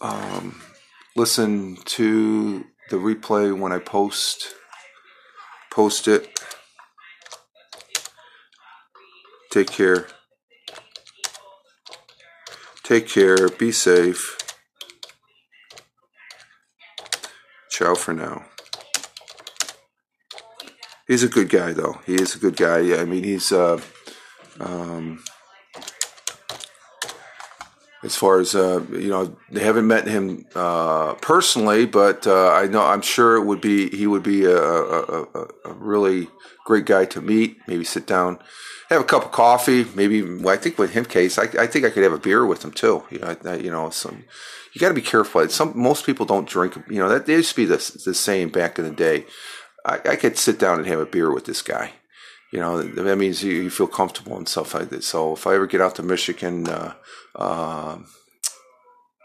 um, 0.00 0.60
listen 1.14 1.76
to 1.84 2.64
the 2.90 2.96
replay 2.96 3.58
when 3.58 3.72
I 3.72 3.78
post 3.78 4.54
post 5.70 6.08
it. 6.08 6.38
Take 9.50 9.68
care. 9.68 10.06
Take 12.82 13.08
care. 13.08 13.48
Be 13.48 13.72
safe. 13.72 14.36
Ciao 17.70 17.94
for 17.94 18.14
now. 18.14 18.44
He's 21.06 21.22
a 21.22 21.28
good 21.28 21.48
guy, 21.48 21.72
though. 21.72 22.00
He 22.04 22.14
is 22.14 22.34
a 22.34 22.38
good 22.38 22.56
guy. 22.56 22.78
Yeah, 22.78 22.96
I 22.96 23.04
mean, 23.04 23.22
he's 23.22 23.52
uh, 23.52 23.80
um, 24.58 25.22
as 28.06 28.16
far 28.16 28.38
as 28.38 28.54
uh, 28.54 28.82
you 28.92 29.08
know, 29.08 29.36
they 29.50 29.62
haven't 29.62 29.86
met 29.86 30.06
him 30.06 30.46
uh, 30.54 31.14
personally, 31.14 31.84
but 31.84 32.26
uh, 32.26 32.52
I 32.52 32.66
know 32.66 32.82
I'm 32.82 33.02
sure 33.02 33.36
it 33.36 33.44
would 33.44 33.60
be 33.60 33.90
he 33.90 34.06
would 34.06 34.22
be 34.22 34.44
a, 34.44 34.56
a, 34.56 35.48
a, 35.64 35.72
really 35.74 36.28
great 36.64 36.86
guy 36.86 37.04
to 37.06 37.20
meet. 37.20 37.58
Maybe 37.66 37.84
sit 37.84 38.06
down, 38.06 38.38
have 38.88 39.00
a 39.00 39.04
cup 39.04 39.24
of 39.24 39.32
coffee. 39.32 39.84
Maybe 39.94 40.22
well, 40.22 40.54
I 40.54 40.56
think 40.56 40.78
with 40.78 40.92
him 40.92 41.04
case, 41.04 41.36
I, 41.36 41.48
I, 41.58 41.66
think 41.66 41.84
I 41.84 41.90
could 41.90 42.04
have 42.04 42.12
a 42.12 42.18
beer 42.18 42.46
with 42.46 42.64
him 42.64 42.70
too. 42.70 43.02
You 43.10 43.18
know, 43.18 43.36
I, 43.44 43.56
you 43.56 43.70
know, 43.70 43.90
some 43.90 44.24
you 44.72 44.80
got 44.80 44.88
to 44.88 44.94
be 44.94 45.02
careful. 45.02 45.48
Some 45.48 45.72
most 45.74 46.06
people 46.06 46.24
don't 46.24 46.48
drink. 46.48 46.76
You 46.88 47.00
know, 47.00 47.08
that 47.08 47.28
used 47.28 47.50
to 47.50 47.56
be 47.56 47.64
the 47.64 48.00
the 48.04 48.14
same 48.14 48.50
back 48.50 48.78
in 48.78 48.84
the 48.84 48.92
day. 48.92 49.26
I, 49.84 50.00
I 50.04 50.16
could 50.16 50.38
sit 50.38 50.58
down 50.60 50.78
and 50.78 50.86
have 50.86 51.00
a 51.00 51.06
beer 51.06 51.32
with 51.34 51.44
this 51.44 51.60
guy 51.60 51.92
you 52.52 52.60
know 52.60 52.82
that 52.82 53.18
means 53.18 53.42
you, 53.42 53.70
feel 53.70 53.86
comfortable 53.86 54.36
and 54.36 54.48
stuff 54.48 54.74
like 54.74 54.88
that. 54.90 55.04
So 55.04 55.32
if 55.32 55.46
I 55.46 55.54
ever 55.54 55.66
get 55.66 55.80
out 55.80 55.94
to 55.96 56.02
Michigan, 56.02 56.68
uh, 56.68 56.94
uh, 57.34 57.98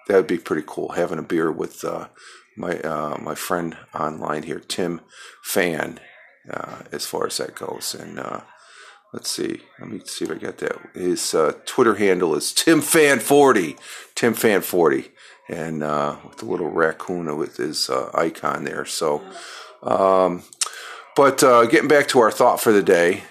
that 0.08 0.16
would 0.16 0.28
be 0.28 0.38
pretty 0.38 0.64
cool. 0.66 0.90
Having 0.90 1.20
a 1.20 1.24
beer 1.24 1.52
with 1.52 1.84
uh, 1.86 2.08
my 2.58 2.80
uh, 2.80 3.18
my 3.22 3.36
friend 3.36 3.78
online 3.94 4.44
here, 4.44 4.60
Tim 4.60 5.02
Fan, 5.44 6.00
uh, 6.50 6.84
as 6.92 7.06
far 7.06 7.28
as 7.28 7.38
that 7.38 7.56
goes. 7.56 7.96
And 7.96 8.20
uh, 8.20 8.42
let's 9.14 9.30
see, 9.30 9.62
let 9.80 9.90
me 9.90 10.02
see 10.06 10.26
if 10.26 10.32
I 10.32 10.36
got 10.36 10.58
that. 10.58 10.78
His 10.94 11.36
Twitter 11.66 11.96
handle 11.96 12.36
is 12.36 12.52
Tim 12.52 12.82
Fan 12.82 13.20
forty, 13.20 13.78
Tim 14.16 14.34
Fan 14.34 14.62
forty, 14.62 15.12
and 15.48 15.82
with 16.26 16.38
the 16.38 16.46
little 16.46 16.72
raccoon 16.72 17.38
with 17.38 17.58
his 17.58 17.90
icon 18.14 18.64
there. 18.64 18.86
So. 18.86 19.22
Um, 19.84 20.44
but 21.16 21.44
uh, 21.44 21.66
getting 21.66 21.88
back 21.88 22.08
to 22.10 22.20
our 22.20 22.32
thought 22.32 22.60
for 22.60 22.72
the 22.72 22.84
day, 22.84 23.24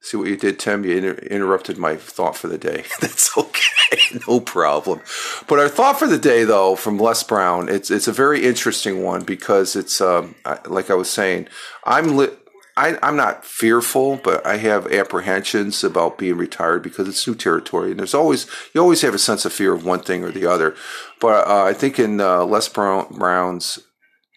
see 0.00 0.16
what 0.16 0.28
you 0.28 0.36
did, 0.36 0.58
Tim? 0.58 0.84
You 0.84 0.96
inter- 0.96 1.14
interrupted 1.14 1.78
my 1.78 1.96
thought 1.96 2.36
for 2.36 2.48
the 2.48 2.58
day. 2.58 2.84
That's 3.00 3.36
okay, 3.36 4.18
no 4.28 4.40
problem. 4.40 5.00
But 5.46 5.58
our 5.58 5.68
thought 5.68 5.98
for 5.98 6.06
the 6.06 6.18
day, 6.18 6.44
though, 6.44 6.76
from 6.76 6.98
Les 6.98 7.22
Brown, 7.22 7.68
it's 7.68 7.90
it's 7.90 8.08
a 8.08 8.12
very 8.12 8.44
interesting 8.44 9.02
one 9.02 9.24
because 9.24 9.76
it's 9.76 10.00
um, 10.00 10.34
like 10.66 10.90
I 10.90 10.94
was 10.94 11.10
saying, 11.10 11.48
I'm 11.84 12.16
li- 12.16 12.36
I, 12.78 12.98
I'm 13.02 13.16
not 13.16 13.44
fearful, 13.44 14.20
but 14.22 14.44
I 14.44 14.58
have 14.58 14.92
apprehensions 14.92 15.82
about 15.82 16.18
being 16.18 16.36
retired 16.36 16.82
because 16.82 17.08
it's 17.08 17.26
new 17.26 17.34
territory, 17.34 17.90
and 17.90 17.98
there's 17.98 18.14
always 18.14 18.46
you 18.74 18.80
always 18.82 19.00
have 19.00 19.14
a 19.14 19.18
sense 19.18 19.44
of 19.44 19.52
fear 19.52 19.72
of 19.72 19.84
one 19.84 20.00
thing 20.00 20.22
or 20.22 20.30
the 20.30 20.46
other. 20.46 20.74
But 21.20 21.48
uh, 21.48 21.64
I 21.64 21.72
think 21.72 21.98
in 21.98 22.20
uh, 22.20 22.44
Les 22.44 22.68
Brown, 22.68 23.06
Brown's 23.16 23.78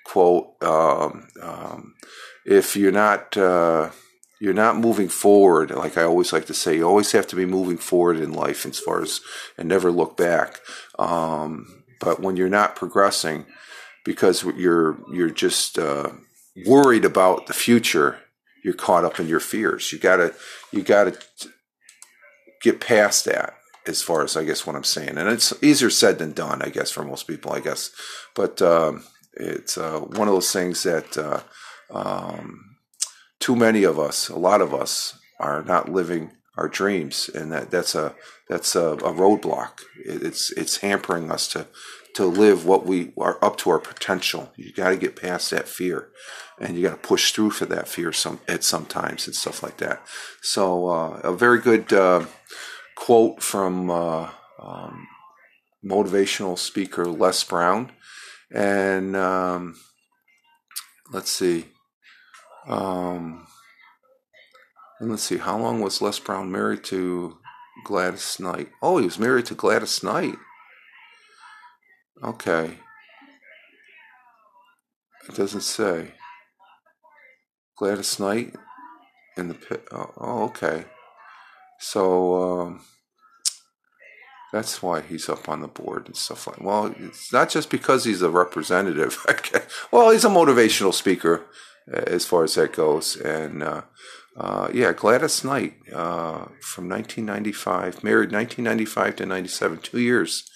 quote, 0.05 0.55
um, 0.63 1.27
um, 1.41 1.93
if 2.49 2.75
you're 2.75 2.91
not 2.91 3.37
uh, 3.37 3.91
you're 4.41 4.53
not 4.55 4.77
moving 4.77 5.07
forward, 5.07 5.69
like 5.69 5.97
I 5.97 6.03
always 6.03 6.33
like 6.33 6.47
to 6.47 6.53
say, 6.53 6.77
you 6.77 6.87
always 6.87 7.11
have 7.11 7.27
to 7.27 7.35
be 7.35 7.45
moving 7.45 7.77
forward 7.77 8.17
in 8.17 8.33
life 8.33 8.65
as 8.65 8.79
far 8.79 9.03
as 9.03 9.21
and 9.57 9.69
never 9.69 9.91
look 9.91 10.17
back. 10.17 10.59
Um, 10.97 11.83
but 11.99 12.19
when 12.19 12.37
you're 12.37 12.49
not 12.49 12.75
progressing, 12.75 13.45
because 14.03 14.43
you're 14.43 14.97
you're 15.13 15.29
just 15.29 15.77
uh, 15.77 16.09
worried 16.65 17.05
about 17.05 17.45
the 17.45 17.53
future, 17.53 18.17
you're 18.63 18.73
caught 18.73 19.05
up 19.05 19.19
in 19.19 19.27
your 19.27 19.39
fears. 19.39 19.93
You 19.93 19.99
gotta 19.99 20.33
you 20.71 20.81
gotta 20.81 21.19
get 22.63 22.81
past 22.81 23.25
that 23.25 23.53
as 23.85 24.01
far 24.01 24.23
as 24.23 24.35
I 24.35 24.43
guess 24.43 24.65
what 24.65 24.75
I'm 24.75 24.83
saying, 24.83 25.19
and 25.19 25.29
it's 25.29 25.53
easier 25.61 25.91
said 25.91 26.17
than 26.17 26.31
done, 26.31 26.63
I 26.63 26.69
guess, 26.69 26.89
for 26.89 27.03
most 27.03 27.27
people, 27.27 27.53
I 27.53 27.59
guess. 27.59 27.91
But 28.35 28.59
um, 28.59 29.03
it's 29.33 29.77
uh, 29.77 29.99
one 29.99 30.27
of 30.27 30.33
those 30.33 30.51
things 30.51 30.81
that 30.81 31.15
uh, 31.15 31.41
um, 31.91 32.77
too 33.39 33.55
many 33.55 33.83
of 33.83 33.97
us, 33.97 34.29
a 34.29 34.37
lot 34.37 34.61
of 34.61 34.73
us, 34.73 35.17
are 35.39 35.63
not 35.63 35.89
living 35.89 36.31
our 36.57 36.67
dreams, 36.67 37.29
and 37.33 37.51
that 37.53 37.71
that's 37.71 37.95
a 37.95 38.15
that's 38.49 38.75
a, 38.75 38.91
a 38.91 39.13
roadblock. 39.13 39.81
It's 40.03 40.51
it's 40.51 40.77
hampering 40.77 41.31
us 41.31 41.47
to 41.49 41.67
to 42.15 42.25
live 42.25 42.65
what 42.65 42.85
we 42.85 43.13
are 43.17 43.37
up 43.41 43.57
to 43.57 43.69
our 43.69 43.79
potential. 43.79 44.51
You 44.57 44.73
got 44.73 44.89
to 44.89 44.97
get 44.97 45.15
past 45.15 45.51
that 45.51 45.69
fear, 45.69 46.09
and 46.59 46.75
you 46.75 46.83
got 46.83 47.01
to 47.01 47.07
push 47.07 47.31
through 47.31 47.51
for 47.51 47.65
that 47.67 47.87
fear 47.87 48.11
some 48.11 48.41
at 48.47 48.63
some 48.63 48.85
times 48.85 49.25
and 49.25 49.35
stuff 49.35 49.63
like 49.63 49.77
that. 49.77 50.05
So 50.41 50.87
uh, 50.87 51.21
a 51.23 51.33
very 51.33 51.59
good 51.59 51.93
uh, 51.93 52.25
quote 52.95 53.41
from 53.41 53.89
uh, 53.89 54.29
um, 54.61 55.07
motivational 55.83 56.57
speaker 56.57 57.05
Les 57.05 57.41
Brown, 57.45 57.91
and 58.51 59.15
um, 59.15 59.75
let's 61.11 61.31
see. 61.31 61.67
Um, 62.67 63.47
and 64.99 65.09
let's 65.09 65.23
see, 65.23 65.37
how 65.37 65.57
long 65.57 65.81
was 65.81 66.01
Les 66.01 66.19
Brown 66.19 66.51
married 66.51 66.83
to 66.85 67.37
Gladys 67.85 68.39
Knight? 68.39 68.69
Oh, 68.81 68.97
he 68.97 69.05
was 69.05 69.19
married 69.19 69.45
to 69.45 69.55
Gladys 69.55 70.03
Knight. 70.03 70.35
Okay. 72.23 72.77
It 75.27 75.35
doesn't 75.35 75.61
say. 75.61 76.11
Gladys 77.77 78.19
Knight 78.19 78.55
in 79.37 79.47
the 79.47 79.53
pit. 79.53 79.87
Oh, 79.91 80.11
oh, 80.17 80.43
okay. 80.45 80.85
So 81.79 82.61
um, 82.61 82.81
that's 84.51 84.83
why 84.83 84.99
he's 84.99 85.29
up 85.29 85.47
on 85.47 85.61
the 85.61 85.67
board 85.69 86.07
and 86.07 86.15
stuff 86.17 86.45
like. 86.45 86.59
Well, 86.59 86.93
it's 86.99 87.31
not 87.31 87.49
just 87.49 87.69
because 87.69 88.03
he's 88.03 88.21
a 88.21 88.29
representative. 88.29 89.25
well, 89.91 90.11
he's 90.11 90.25
a 90.25 90.29
motivational 90.29 90.93
speaker 90.93 91.45
as 91.91 92.25
far 92.25 92.43
as 92.43 92.55
that 92.55 92.73
goes, 92.73 93.15
and 93.17 93.63
uh, 93.63 93.81
uh, 94.37 94.69
yeah, 94.73 94.93
Gladys 94.93 95.43
Knight 95.43 95.73
uh, 95.93 96.45
from 96.61 96.87
1995, 96.87 98.03
married 98.03 98.31
1995 98.31 99.15
to 99.17 99.25
97, 99.25 99.77
two 99.79 99.99
years. 99.99 100.49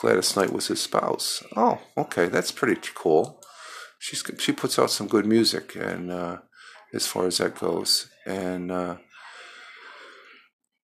Gladys 0.00 0.36
Knight 0.36 0.52
was 0.52 0.68
his 0.68 0.80
spouse. 0.80 1.42
Oh, 1.56 1.80
okay, 1.96 2.26
that's 2.26 2.52
pretty 2.52 2.80
cool. 2.94 3.42
She's 3.98 4.22
she 4.38 4.52
puts 4.52 4.78
out 4.78 4.90
some 4.90 5.08
good 5.08 5.26
music, 5.26 5.74
and 5.74 6.12
uh, 6.12 6.38
as 6.94 7.06
far 7.06 7.26
as 7.26 7.38
that 7.38 7.58
goes, 7.58 8.08
and 8.24 8.70
uh, 8.70 8.96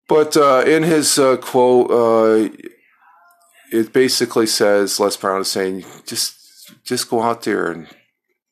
but 0.07 0.35
uh, 0.35 0.63
in 0.65 0.83
his 0.83 1.19
uh, 1.19 1.37
quote, 1.37 1.91
uh, 1.91 2.49
it 3.71 3.93
basically 3.93 4.47
says 4.47 4.99
Les 4.99 5.15
Brown 5.15 5.41
is 5.41 5.47
saying 5.47 5.85
just 6.07 6.35
just 6.83 7.09
go 7.09 7.21
out 7.21 7.43
there 7.43 7.71
and 7.71 7.87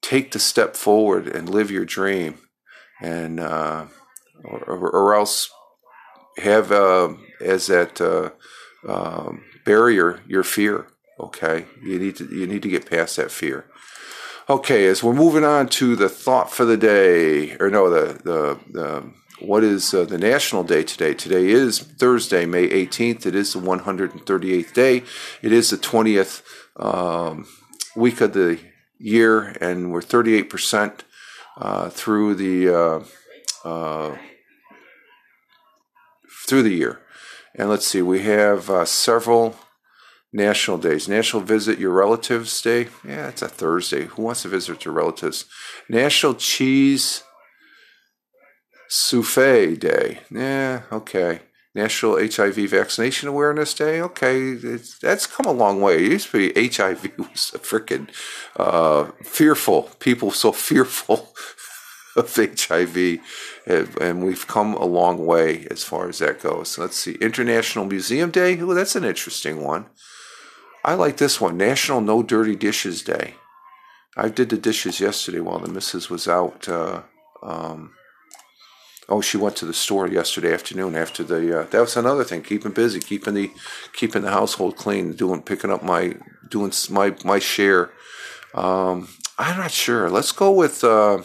take 0.01 0.31
the 0.31 0.39
step 0.39 0.75
forward 0.75 1.27
and 1.27 1.49
live 1.49 1.71
your 1.71 1.85
dream, 1.85 2.37
and 3.01 3.39
uh, 3.39 3.85
or, 4.43 4.89
or, 4.89 5.15
else 5.15 5.49
have 6.37 6.71
as 7.39 7.67
that. 7.67 8.01
Um, 8.87 9.43
barrier 9.65 10.21
your 10.27 10.43
fear. 10.43 10.87
Okay, 11.19 11.65
you 11.83 11.99
need 11.99 12.15
to 12.17 12.25
you 12.25 12.47
need 12.47 12.63
to 12.63 12.69
get 12.69 12.89
past 12.89 13.17
that 13.17 13.31
fear. 13.31 13.65
Okay, 14.49 14.87
as 14.87 15.03
we're 15.03 15.13
moving 15.13 15.43
on 15.43 15.67
to 15.69 15.95
the 15.95 16.09
thought 16.09 16.51
for 16.51 16.65
the 16.65 16.77
day, 16.77 17.55
or 17.59 17.69
no, 17.69 17.89
the 17.89 18.21
the, 18.23 18.59
the 18.71 19.13
what 19.39 19.63
is 19.63 19.93
uh, 19.93 20.05
the 20.05 20.17
national 20.17 20.63
day 20.63 20.83
today? 20.83 21.13
Today 21.13 21.47
is 21.47 21.79
Thursday, 21.79 22.45
May 22.45 22.67
18th. 22.67 23.25
It 23.25 23.35
is 23.35 23.53
the 23.53 23.59
138th 23.59 24.73
day. 24.73 25.03
It 25.41 25.51
is 25.51 25.71
the 25.71 25.77
20th 25.77 26.43
um, 26.75 27.47
week 27.95 28.21
of 28.21 28.33
the 28.33 28.59
year, 29.01 29.57
and 29.59 29.91
we're 29.91 30.01
38% 30.01 30.99
uh, 31.57 31.89
through 31.89 32.35
the 32.35 32.69
uh, 32.69 33.03
uh, 33.67 34.17
through 36.47 36.63
the 36.63 36.73
year. 36.73 37.01
And 37.55 37.69
let's 37.69 37.85
see, 37.85 38.01
we 38.01 38.21
have 38.21 38.69
uh, 38.69 38.85
several 38.85 39.55
national 40.31 40.77
days. 40.77 41.09
National 41.09 41.41
Visit 41.41 41.79
Your 41.79 41.91
Relatives 41.91 42.61
Day. 42.61 42.87
Yeah, 43.05 43.27
it's 43.27 43.41
a 43.41 43.49
Thursday. 43.49 44.05
Who 44.05 44.23
wants 44.23 44.43
to 44.43 44.47
visit 44.47 44.85
your 44.85 44.93
relatives? 44.93 45.45
National 45.89 46.33
Cheese 46.35 47.23
Souffle 48.89 49.75
Day. 49.77 50.19
Yeah, 50.29 50.83
okay. 50.91 51.41
National 51.73 52.19
HIV 52.19 52.69
Vaccination 52.69 53.29
Awareness 53.29 53.73
Day. 53.73 54.01
Okay, 54.01 54.55
that's 54.55 55.25
come 55.25 55.45
a 55.45 55.51
long 55.51 55.79
way. 55.79 56.03
It 56.03 56.11
used 56.11 56.31
to 56.31 56.51
be 56.51 56.67
HIV 56.67 57.11
was 57.17 57.51
a 57.53 57.59
freaking 57.59 58.09
uh, 58.57 59.11
fearful. 59.23 59.83
People 59.99 60.31
so 60.31 60.51
fearful 60.67 61.33
of 62.17 62.35
HIV, 62.35 63.19
and 63.65 64.25
we've 64.25 64.45
come 64.47 64.73
a 64.73 64.85
long 64.85 65.25
way 65.25 65.65
as 65.71 65.83
far 65.83 66.09
as 66.09 66.19
that 66.19 66.41
goes. 66.41 66.77
Let's 66.77 66.97
see, 66.97 67.13
International 67.21 67.85
Museum 67.85 68.31
Day. 68.31 68.59
Oh, 68.59 68.73
that's 68.73 68.97
an 68.97 69.05
interesting 69.05 69.63
one. 69.63 69.85
I 70.83 70.95
like 70.95 71.17
this 71.17 71.39
one, 71.39 71.57
National 71.57 72.01
No 72.01 72.21
Dirty 72.21 72.55
Dishes 72.55 73.01
Day. 73.01 73.35
I 74.17 74.27
did 74.27 74.49
the 74.49 74.57
dishes 74.57 74.99
yesterday 74.99 75.39
while 75.39 75.59
the 75.59 75.71
missus 75.71 76.09
was 76.09 76.27
out. 76.27 76.67
Uh, 76.67 77.03
um, 77.41 77.93
oh, 79.11 79.21
she 79.21 79.37
went 79.37 79.55
to 79.57 79.65
the 79.65 79.73
store 79.73 80.07
yesterday 80.07 80.53
afternoon 80.53 80.95
after 80.95 81.23
the. 81.23 81.61
Uh, 81.61 81.63
that 81.71 81.79
was 81.79 81.97
another 81.97 82.23
thing, 82.23 82.41
keeping 82.41 82.71
busy, 82.71 82.99
keeping 82.99 83.33
the 83.35 83.51
keeping 83.93 84.23
the 84.23 84.31
household 84.31 84.77
clean, 84.77 85.13
doing 85.13 85.41
picking 85.41 85.71
up 85.71 85.83
my 85.83 86.15
doing 86.49 86.71
my 86.89 87.15
my 87.23 87.37
share. 87.37 87.91
Um, 88.55 89.07
I'm 89.37 89.57
not 89.57 89.71
sure. 89.71 90.09
Let's 90.09 90.31
go 90.31 90.51
with. 90.51 90.83
Uh, 90.83 91.23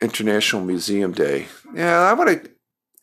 International 0.00 0.64
Museum 0.64 1.12
Day. 1.12 1.46
Yeah, 1.74 2.00
I 2.00 2.12
want 2.14 2.44
to. 2.44 2.50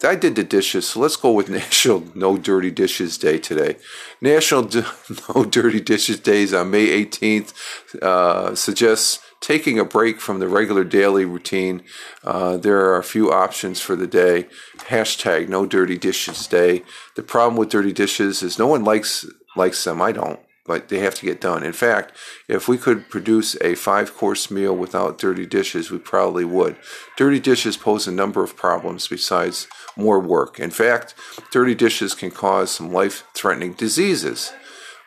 I 0.08 0.16
did 0.16 0.36
the 0.36 0.44
dishes, 0.44 0.90
so 0.90 1.00
let's 1.00 1.16
go 1.16 1.32
with 1.32 1.50
National 1.62 2.04
No 2.16 2.38
Dirty 2.38 2.72
Dishes 2.72 3.18
Day 3.18 3.38
today. 3.40 3.78
National 4.22 4.64
D- 4.64 4.84
No 5.36 5.46
Dirty 5.46 5.80
Dishes 5.80 6.20
Days 6.20 6.54
on 6.54 6.72
May 6.72 7.04
18th 7.06 7.54
uh, 8.02 8.56
suggests 8.56 9.20
taking 9.42 9.80
a 9.80 9.86
break 9.86 10.20
from 10.20 10.40
the 10.40 10.48
regular 10.48 10.84
daily 10.84 11.26
routine. 11.26 11.84
Uh, 12.24 12.58
there 12.58 12.80
are 12.80 12.98
a 12.98 13.04
few 13.04 13.32
options 13.32 13.80
for 13.80 13.96
the 13.96 14.08
day. 14.08 14.48
Hashtag 14.78 15.48
No 15.48 15.66
Dirty 15.66 15.98
Dishes 15.98 16.48
Day. 16.48 16.84
The 17.16 17.24
problem 17.24 17.58
with 17.58 17.70
dirty 17.70 17.94
dishes 17.94 18.42
is 18.44 18.60
no 18.60 18.68
one 18.68 18.84
likes 18.84 19.26
likes 19.56 19.84
them. 19.84 20.02
I 20.02 20.12
don't 20.12 20.40
but 20.68 20.90
they 20.90 21.00
have 21.00 21.16
to 21.16 21.26
get 21.26 21.42
done. 21.42 21.64
In 21.64 21.74
fact, 21.74 22.12
if 22.48 22.68
we 22.68 22.78
could 22.78 23.10
produce 23.10 23.56
a 23.62 23.74
five 23.74 24.14
course 24.14 24.52
meal 24.52 24.76
without 24.76 25.18
dirty 25.18 25.46
dishes, 25.46 25.90
we 25.90 25.98
probably 25.98 26.44
would. 26.44 26.76
Dirty 27.16 27.40
dishes 27.40 27.78
pose 27.78 28.06
a 28.06 28.12
number 28.12 28.44
of 28.44 28.58
problems 28.58 29.08
besides 29.08 29.68
more 29.96 30.20
work. 30.20 30.60
In 30.60 30.70
fact, 30.70 31.16
dirty 31.52 31.74
dishes 31.74 32.14
can 32.14 32.30
cause 32.30 32.70
some 32.70 32.92
life 32.92 33.24
threatening 33.34 33.74
diseases. 33.74 34.52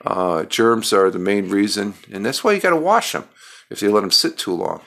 Uh, 0.04 0.44
germs 0.44 0.94
are 0.94 1.10
the 1.10 1.18
main 1.18 1.50
reason, 1.50 1.92
and 2.10 2.24
that's 2.24 2.42
why 2.42 2.52
you 2.52 2.60
got 2.60 2.70
to 2.70 2.76
wash 2.76 3.12
them 3.12 3.28
if 3.70 3.80
they 3.80 3.88
let 3.88 4.00
them 4.00 4.10
sit 4.10 4.36
too 4.36 4.52
long. 4.54 4.80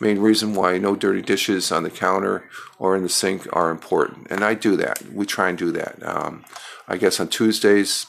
Main 0.00 0.20
reason 0.20 0.54
why 0.54 0.78
no 0.78 0.94
dirty 0.94 1.22
dishes 1.22 1.72
on 1.72 1.82
the 1.82 1.90
counter 1.90 2.48
or 2.78 2.94
in 2.94 3.02
the 3.02 3.08
sink 3.08 3.48
are 3.52 3.70
important, 3.70 4.28
and 4.30 4.44
I 4.44 4.54
do 4.54 4.76
that. 4.76 5.02
We 5.12 5.26
try 5.26 5.48
and 5.48 5.58
do 5.58 5.72
that. 5.72 6.00
Um, 6.02 6.44
I 6.86 6.96
guess 6.96 7.18
on 7.18 7.28
Tuesdays 7.28 8.06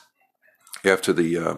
after 0.85 1.11
the 1.11 1.37
uh, 1.37 1.55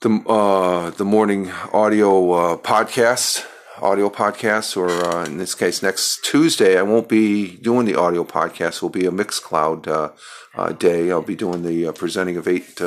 the 0.00 0.22
uh, 0.28 0.90
the 0.90 1.04
morning 1.04 1.50
audio 1.72 2.30
uh, 2.32 2.56
podcast, 2.56 3.44
audio 3.82 4.08
podcast, 4.08 4.76
or 4.76 4.88
uh, 4.88 5.24
in 5.24 5.38
this 5.38 5.56
case, 5.56 5.82
next 5.82 6.24
Tuesday, 6.24 6.78
I 6.78 6.82
won't 6.82 7.08
be 7.08 7.56
doing 7.56 7.84
the 7.84 7.96
audio 7.96 8.22
podcast. 8.22 8.80
Will 8.80 8.90
be 8.90 9.06
a 9.06 9.10
Mixcloud 9.10 9.88
uh, 9.88 10.10
uh, 10.54 10.72
day. 10.72 11.10
I'll 11.10 11.22
be 11.22 11.34
doing 11.34 11.64
the 11.64 11.88
uh, 11.88 11.92
presenting 11.92 12.36
of 12.36 12.46
eight 12.46 12.80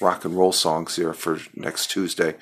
rock 0.00 0.24
and 0.24 0.36
roll 0.36 0.52
songs 0.52 0.96
here 0.96 1.12
for 1.12 1.38
next 1.54 1.90
Tuesday. 1.90 2.34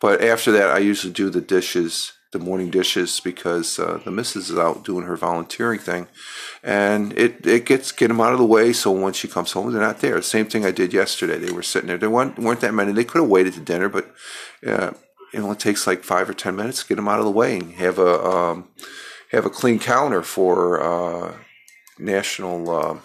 But 0.00 0.22
after 0.22 0.52
that, 0.52 0.70
I 0.70 0.78
usually 0.78 1.12
do 1.12 1.30
the 1.30 1.40
dishes, 1.40 2.12
the 2.32 2.38
morning 2.38 2.70
dishes 2.70 3.20
because 3.20 3.78
uh, 3.78 4.00
the 4.04 4.10
missus 4.10 4.50
is 4.50 4.58
out 4.58 4.84
doing 4.84 5.06
her 5.06 5.16
volunteering 5.16 5.78
thing, 5.78 6.08
and 6.62 7.12
it 7.18 7.46
it 7.46 7.64
gets 7.64 7.92
get 7.92 8.08
them 8.08 8.20
out 8.20 8.32
of 8.32 8.38
the 8.38 8.44
way. 8.44 8.72
So 8.72 8.90
when 8.90 9.12
she 9.12 9.28
comes 9.28 9.52
home, 9.52 9.72
they're 9.72 9.80
not 9.80 10.00
there. 10.00 10.20
Same 10.22 10.46
thing 10.46 10.64
I 10.64 10.70
did 10.70 10.92
yesterday. 10.92 11.38
They 11.38 11.52
were 11.52 11.62
sitting 11.62 11.88
there. 11.88 11.98
There 11.98 12.10
weren't, 12.10 12.38
weren't 12.38 12.60
that 12.60 12.74
many. 12.74 12.92
They 12.92 13.04
could 13.04 13.22
have 13.22 13.30
waited 13.30 13.54
to 13.54 13.60
dinner, 13.60 13.88
but 13.88 14.14
uh, 14.66 14.92
you 15.32 15.40
know 15.40 15.50
it 15.52 15.60
takes 15.60 15.86
like 15.86 16.04
five 16.04 16.28
or 16.28 16.34
ten 16.34 16.56
minutes 16.56 16.82
to 16.82 16.88
get 16.88 16.96
them 16.96 17.08
out 17.08 17.18
of 17.18 17.24
the 17.24 17.30
way 17.30 17.56
and 17.58 17.72
have 17.74 17.98
a 17.98 18.24
um, 18.24 18.68
have 19.30 19.46
a 19.46 19.50
clean 19.50 19.78
counter 19.78 20.22
for 20.22 20.80
uh, 20.82 21.36
national 21.98 22.70
uh, 22.70 22.98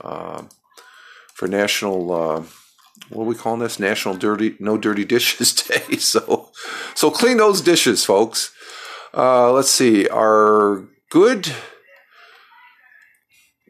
uh, 0.00 0.42
for 1.34 1.48
national 1.48 2.12
uh, 2.12 2.42
what 3.08 3.24
are 3.24 3.26
we 3.26 3.34
calling 3.34 3.60
this? 3.60 3.78
National 3.78 4.14
Dirty 4.14 4.56
No 4.58 4.76
Dirty 4.76 5.04
Dishes 5.04 5.52
Day. 5.68 5.96
So, 5.96 6.50
so 6.94 7.10
clean 7.10 7.36
those 7.36 7.60
dishes, 7.60 8.04
folks. 8.04 8.52
Uh, 9.14 9.52
let's 9.52 9.70
see. 9.70 10.08
Our 10.08 10.84
good. 11.10 11.52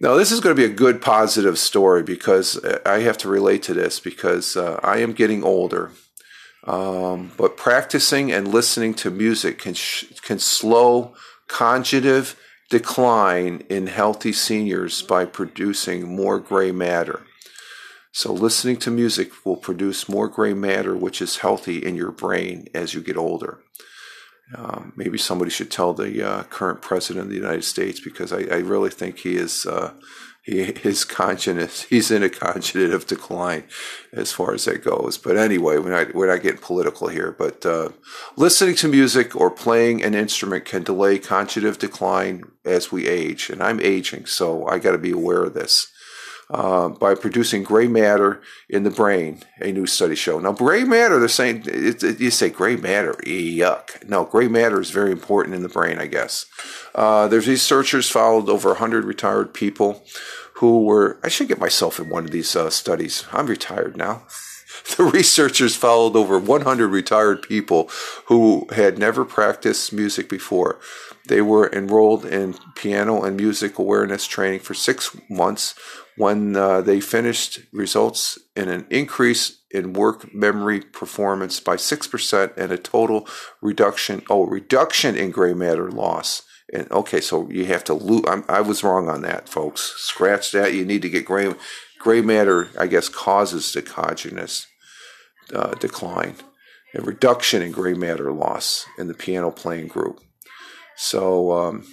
Now, 0.00 0.14
this 0.14 0.32
is 0.32 0.40
going 0.40 0.54
to 0.56 0.60
be 0.60 0.70
a 0.70 0.74
good 0.74 1.00
positive 1.00 1.58
story 1.58 2.02
because 2.02 2.58
I 2.84 3.00
have 3.00 3.18
to 3.18 3.28
relate 3.28 3.62
to 3.64 3.74
this 3.74 4.00
because 4.00 4.56
uh, 4.56 4.80
I 4.82 4.98
am 4.98 5.12
getting 5.12 5.44
older. 5.44 5.92
Um, 6.64 7.32
but 7.36 7.56
practicing 7.56 8.30
and 8.30 8.48
listening 8.48 8.94
to 8.94 9.10
music 9.10 9.58
can 9.58 9.74
sh- 9.74 10.04
can 10.22 10.38
slow 10.38 11.14
cognitive 11.48 12.36
decline 12.70 13.64
in 13.68 13.88
healthy 13.88 14.32
seniors 14.32 15.02
by 15.02 15.24
producing 15.24 16.14
more 16.14 16.38
gray 16.38 16.72
matter. 16.72 17.22
So, 18.14 18.33
listening 18.33 18.77
to 18.79 18.90
music 18.90 19.33
will 19.44 19.57
produce 19.57 20.07
more 20.07 20.29
gray 20.29 20.53
matter, 20.53 20.94
which 20.94 21.22
is 21.22 21.38
healthy 21.38 21.79
in 21.79 21.96
your 21.96 22.12
brain 22.12 22.68
as 22.75 22.92
you 22.92 23.01
get 23.01 23.16
older. 23.16 23.61
Um, 24.55 24.92
maybe 24.96 25.16
somebody 25.16 25.51
should 25.51 25.70
tell 25.70 25.94
the 25.94 26.22
uh, 26.22 26.42
current 26.44 26.83
president 26.83 27.25
of 27.25 27.31
the 27.31 27.37
United 27.37 27.64
States 27.64 28.01
because 28.01 28.31
I, 28.33 28.42
I 28.42 28.59
really 28.59 28.90
think 28.90 29.20
he 29.20 29.37
is 29.37 29.64
uh, 29.64 29.94
he 30.42 30.64
his 30.64 31.05
conscience 31.20 31.85
he's 31.85 32.11
in 32.11 32.22
a 32.22 32.29
cognitive 32.29 33.07
decline 33.07 33.64
as 34.12 34.31
far 34.31 34.53
as 34.53 34.66
that 34.66 34.85
goes. 34.85 35.16
But 35.16 35.38
anyway, 35.38 35.79
we're 35.79 35.90
not 35.90 36.14
we're 36.14 36.27
not 36.27 36.42
getting 36.42 36.61
political 36.61 37.09
here. 37.09 37.33
But 37.33 37.64
uh, 37.64 37.90
listening 38.37 38.75
to 38.77 38.88
music 38.88 39.35
or 39.35 39.51
playing 39.51 40.03
an 40.03 40.14
instrument 40.14 40.66
can 40.66 40.83
delay 40.83 41.18
cognitive 41.18 41.79
decline 41.79 42.42
as 42.64 42.92
we 42.92 43.09
age, 43.09 43.48
and 43.48 43.62
I'm 43.62 43.81
aging, 43.81 44.27
so 44.27 44.66
I 44.66 44.79
got 44.79 44.92
to 44.92 44.98
be 44.98 45.12
aware 45.12 45.44
of 45.44 45.55
this. 45.55 45.90
Uh, 46.52 46.90
by 46.90 47.14
producing 47.14 47.62
gray 47.62 47.86
matter 47.88 48.42
in 48.68 48.82
the 48.82 48.90
brain, 48.90 49.40
a 49.62 49.72
new 49.72 49.86
study 49.86 50.14
showed. 50.14 50.42
Now, 50.42 50.52
gray 50.52 50.84
matter, 50.84 51.18
they're 51.18 51.26
saying, 51.26 51.62
it, 51.64 52.04
it, 52.04 52.20
you 52.20 52.30
say 52.30 52.50
gray 52.50 52.76
matter, 52.76 53.14
yuck. 53.24 54.06
No, 54.06 54.26
gray 54.26 54.48
matter 54.48 54.78
is 54.78 54.90
very 54.90 55.12
important 55.12 55.56
in 55.56 55.62
the 55.62 55.70
brain, 55.70 55.98
I 55.98 56.08
guess. 56.08 56.44
Uh, 56.94 57.26
there's 57.26 57.48
researchers 57.48 58.10
followed 58.10 58.50
over 58.50 58.68
100 58.68 59.04
retired 59.06 59.54
people 59.54 60.04
who 60.56 60.84
were, 60.84 61.18
I 61.24 61.28
should 61.28 61.48
get 61.48 61.58
myself 61.58 61.98
in 61.98 62.10
one 62.10 62.26
of 62.26 62.32
these 62.32 62.54
uh, 62.54 62.68
studies. 62.68 63.24
I'm 63.32 63.46
retired 63.46 63.96
now. 63.96 64.24
The 64.96 65.04
researchers 65.04 65.76
followed 65.76 66.16
over 66.16 66.38
100 66.38 66.88
retired 66.88 67.42
people 67.42 67.88
who 68.26 68.66
had 68.72 68.98
never 68.98 69.24
practiced 69.24 69.92
music 69.92 70.28
before. 70.28 70.80
They 71.28 71.40
were 71.40 71.70
enrolled 71.72 72.24
in 72.24 72.56
piano 72.74 73.22
and 73.22 73.37
music 73.37 73.78
awareness 73.78 74.26
training 74.26 74.61
for 74.61 74.74
six 74.74 75.16
months. 75.30 75.74
When 76.16 76.56
uh, 76.56 76.82
they 76.82 77.00
finished 77.00 77.61
results 77.72 78.38
in 78.56 78.68
an 78.68 78.87
increase 78.90 79.61
in 79.70 79.94
work 79.94 80.35
memory 80.35 80.80
performance 80.80 81.58
by 81.61 81.76
6% 81.76 82.56
and 82.56 82.70
a 82.70 82.76
total 82.76 83.26
reduction 83.62 84.22
oh 84.28 84.46
reduction 84.46 85.16
in 85.16 85.30
gray 85.30 85.54
matter 85.54 85.90
loss. 85.90 86.42
And 86.72 86.90
okay 86.90 87.20
so 87.20 87.48
you 87.50 87.66
have 87.66 87.85
to 87.85 87.94
lose 87.94 88.24
i 88.48 88.61
was 88.61 88.85
wrong 88.85 89.08
on 89.08 89.22
that 89.22 89.48
folks. 89.48 89.94
Scratch 89.96 90.52
that. 90.52 90.74
You 90.74 90.85
need 90.85 91.02
to 91.02 91.08
get 91.08 91.24
gray 91.24 91.54
gray 91.98 92.20
matter 92.20 92.68
i 92.78 92.87
guess 92.87 93.08
causes 93.08 93.72
the 93.72 93.80
cognitive 93.80 94.66
uh, 95.54 95.74
decline. 95.74 96.37
A 96.94 97.00
reduction 97.00 97.62
in 97.62 97.72
gray 97.72 97.94
matter 97.94 98.30
loss 98.32 98.85
in 98.98 99.08
the 99.08 99.14
piano 99.14 99.50
playing 99.50 99.87
group 99.87 100.20
so 101.02 101.52
um, 101.52 101.84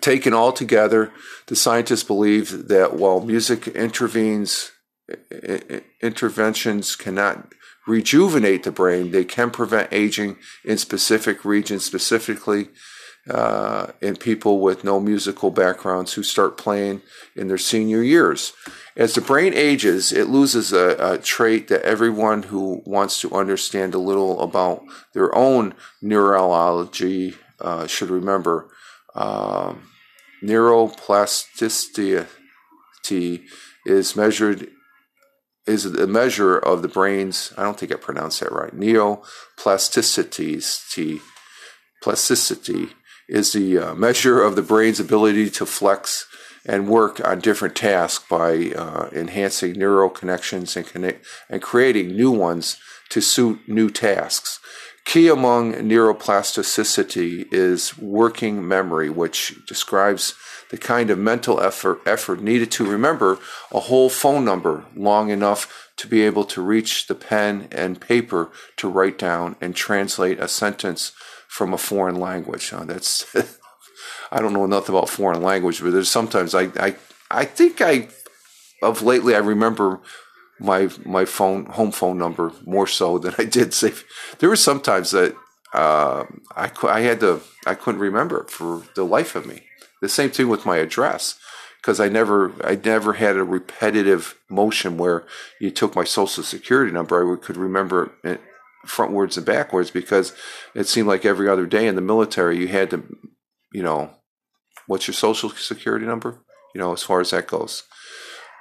Taken 0.00 0.32
all 0.32 0.52
together, 0.52 1.12
the 1.46 1.54
scientists 1.54 2.02
believe 2.02 2.68
that 2.68 2.94
while 2.94 3.20
music 3.20 3.68
intervenes, 3.68 4.72
interventions 6.02 6.96
cannot 6.96 7.52
rejuvenate 7.86 8.64
the 8.64 8.72
brain, 8.72 9.12
they 9.12 9.24
can 9.24 9.50
prevent 9.50 9.92
aging 9.92 10.36
in 10.64 10.78
specific 10.78 11.44
regions, 11.44 11.84
specifically 11.84 12.70
uh, 13.30 13.88
in 14.00 14.16
people 14.16 14.60
with 14.60 14.84
no 14.84 14.98
musical 14.98 15.50
backgrounds 15.50 16.14
who 16.14 16.22
start 16.22 16.58
playing 16.58 17.00
in 17.36 17.48
their 17.48 17.58
senior 17.58 18.02
years. 18.02 18.52
As 18.96 19.14
the 19.14 19.20
brain 19.20 19.54
ages, 19.54 20.12
it 20.12 20.28
loses 20.28 20.72
a, 20.72 20.96
a, 20.98 21.18
trait 21.18 21.68
that 21.68 21.82
everyone 21.82 22.44
who 22.44 22.82
wants 22.84 23.20
to 23.20 23.34
understand 23.34 23.94
a 23.94 23.98
little 23.98 24.40
about 24.40 24.82
their 25.14 25.34
own 25.34 25.74
neurology 26.02 27.36
uh, 27.60 27.86
should 27.86 28.10
remember. 28.10 28.68
Um, 29.14 29.88
neuroplasticity 30.42 32.26
is 33.86 34.16
measured 34.16 34.68
is 35.66 35.86
a 35.86 36.06
measure 36.06 36.58
of 36.58 36.82
the 36.82 36.88
brain's 36.88 37.54
I 37.56 37.62
don't 37.62 37.78
think 37.78 37.90
I 37.92 37.96
pronounced 37.96 38.40
that 38.40 38.52
right. 38.52 38.74
Neuroplasticity 38.74 41.20
plasticity 42.02 42.88
is 43.28 43.52
the 43.52 43.78
uh, 43.78 43.94
measure 43.94 44.42
of 44.42 44.56
the 44.56 44.62
brain's 44.62 44.98
ability 45.00 45.48
to 45.50 45.64
flex 45.64 46.26
and 46.66 46.88
work 46.88 47.26
on 47.26 47.40
different 47.40 47.76
tasks 47.76 48.24
by 48.28 48.72
uh, 48.76 49.08
enhancing 49.12 49.72
neural 49.72 50.10
connections 50.10 50.76
and 50.76 50.86
connect, 50.86 51.24
and 51.48 51.62
creating 51.62 52.08
new 52.08 52.30
ones 52.30 52.76
to 53.10 53.20
suit 53.20 53.60
new 53.66 53.90
tasks. 53.90 54.60
Key 55.04 55.28
among 55.28 55.74
neuroplasticity 55.74 57.52
is 57.52 57.96
working 57.98 58.66
memory, 58.66 59.10
which 59.10 59.64
describes 59.66 60.34
the 60.70 60.78
kind 60.78 61.10
of 61.10 61.18
mental 61.18 61.60
effort, 61.60 62.00
effort 62.06 62.40
needed 62.40 62.70
to 62.72 62.90
remember 62.90 63.38
a 63.70 63.80
whole 63.80 64.08
phone 64.08 64.44
number 64.44 64.86
long 64.96 65.30
enough 65.30 65.90
to 65.96 66.08
be 66.08 66.22
able 66.22 66.44
to 66.44 66.62
reach 66.62 67.06
the 67.06 67.14
pen 67.14 67.68
and 67.70 68.00
paper 68.00 68.50
to 68.76 68.88
write 68.88 69.18
down 69.18 69.56
and 69.60 69.76
translate 69.76 70.40
a 70.40 70.48
sentence 70.48 71.12
from 71.46 71.72
a 71.72 71.78
foreign 71.78 72.16
language. 72.16 72.70
That's 72.70 73.26
I 74.32 74.40
don't 74.40 74.52
know 74.52 74.64
enough 74.64 74.88
about 74.88 75.08
foreign 75.08 75.42
language, 75.42 75.80
but 75.80 75.92
there's 75.92 76.10
sometimes 76.10 76.54
I 76.54 76.64
I 76.76 76.96
I 77.30 77.44
think 77.44 77.80
I 77.80 78.08
of 78.82 79.02
lately 79.02 79.34
I 79.34 79.38
remember 79.38 80.00
my 80.60 80.88
my 81.04 81.24
phone 81.24 81.66
home 81.66 81.90
phone 81.90 82.18
number 82.18 82.52
more 82.64 82.86
so 82.86 83.18
than 83.18 83.34
I 83.38 83.44
did 83.44 83.74
say. 83.80 83.92
There 84.38 84.48
were 84.48 84.56
sometimes 84.56 85.10
that 85.12 85.36
uh, 85.72 86.24
I 86.56 86.70
I 86.84 87.00
had 87.00 87.20
to 87.20 87.40
I 87.66 87.74
couldn't 87.74 88.00
remember 88.00 88.44
for 88.48 88.82
the 88.94 89.04
life 89.04 89.34
of 89.34 89.46
me. 89.46 89.62
The 90.00 90.08
same 90.08 90.30
thing 90.30 90.48
with 90.48 90.66
my 90.66 90.76
address 90.76 91.38
because 91.80 92.00
I 92.00 92.08
never 92.08 92.52
I 92.62 92.76
never 92.76 93.14
had 93.14 93.36
a 93.36 93.44
repetitive 93.44 94.38
motion 94.48 94.96
where 94.96 95.24
you 95.60 95.70
took 95.70 95.94
my 95.94 96.04
social 96.04 96.42
security 96.42 96.92
number. 96.92 97.34
I 97.34 97.36
could 97.36 97.56
remember 97.56 98.12
it 98.22 98.40
frontwards 98.86 99.36
and 99.36 99.46
backwards 99.46 99.90
because 99.90 100.34
it 100.74 100.86
seemed 100.86 101.08
like 101.08 101.24
every 101.24 101.48
other 101.48 101.66
day 101.66 101.86
in 101.86 101.94
the 101.94 102.00
military 102.00 102.58
you 102.58 102.68
had 102.68 102.90
to, 102.90 103.02
you 103.72 103.82
know, 103.82 104.10
what's 104.86 105.06
your 105.06 105.14
social 105.14 105.50
security 105.50 106.06
number? 106.06 106.42
You 106.74 106.80
know, 106.80 106.92
as 106.92 107.02
far 107.02 107.20
as 107.20 107.30
that 107.30 107.46
goes. 107.46 107.84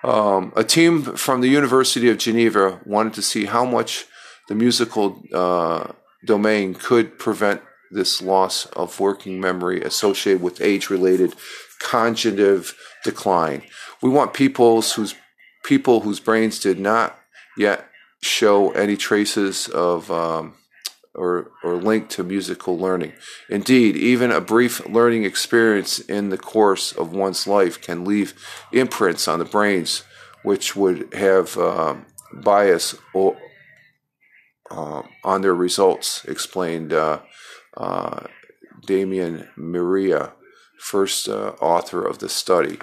Um, 0.04 0.52
a 0.56 0.64
team 0.64 1.02
from 1.02 1.42
the 1.42 1.48
University 1.48 2.10
of 2.10 2.18
Geneva 2.18 2.82
wanted 2.86 3.14
to 3.14 3.22
see 3.22 3.46
how 3.46 3.64
much 3.64 4.06
the 4.50 4.56
musical 4.56 5.24
uh, 5.34 5.94
domain 6.26 6.74
could 6.74 7.18
prevent 7.18 7.62
this 7.92 8.22
loss 8.22 8.66
of 8.68 9.00
working 9.00 9.40
memory 9.40 9.82
associated 9.82 10.42
with 10.42 10.62
age-related 10.62 11.36
cognitive 11.80 12.76
decline. 13.04 13.64
We 14.02 14.10
want 14.10 14.34
people's 14.34 14.94
whose 14.94 15.16
people 15.64 16.02
whose 16.02 16.20
brains 16.20 16.60
did 16.60 16.80
not 16.80 17.18
yet 17.58 17.88
show 18.22 18.72
any 18.72 18.98
traces 18.98 19.70
of 19.70 20.12
um, 20.12 20.56
or, 21.16 21.52
or 21.64 21.76
link 21.76 22.10
to 22.10 22.24
musical 22.24 22.78
learning. 22.78 23.14
Indeed, 23.50 23.96
even 23.96 24.32
a 24.32 24.42
brief 24.42 24.86
learning 24.88 25.24
experience 25.26 26.00
in 26.00 26.30
the 26.30 26.38
course 26.38 26.92
of 26.92 27.14
one's 27.14 27.46
life 27.46 27.80
can 27.82 28.04
leave 28.04 28.34
imprints 28.72 29.28
on 29.28 29.40
the 29.40 29.46
brains, 29.46 30.04
which 30.44 30.76
would 30.76 31.14
have 31.14 31.58
uh, 31.58 31.96
bias 32.34 32.96
or, 33.14 33.38
uh, 34.72 35.04
on 35.24 35.42
their 35.42 35.56
results, 35.56 36.26
explained 36.26 36.94
uh, 36.94 37.20
uh 37.78 38.28
Damien 38.86 39.48
Maria, 39.56 40.34
first 40.78 41.30
uh, 41.30 41.54
author 41.62 42.06
of 42.06 42.20
the 42.20 42.28
study. 42.28 42.78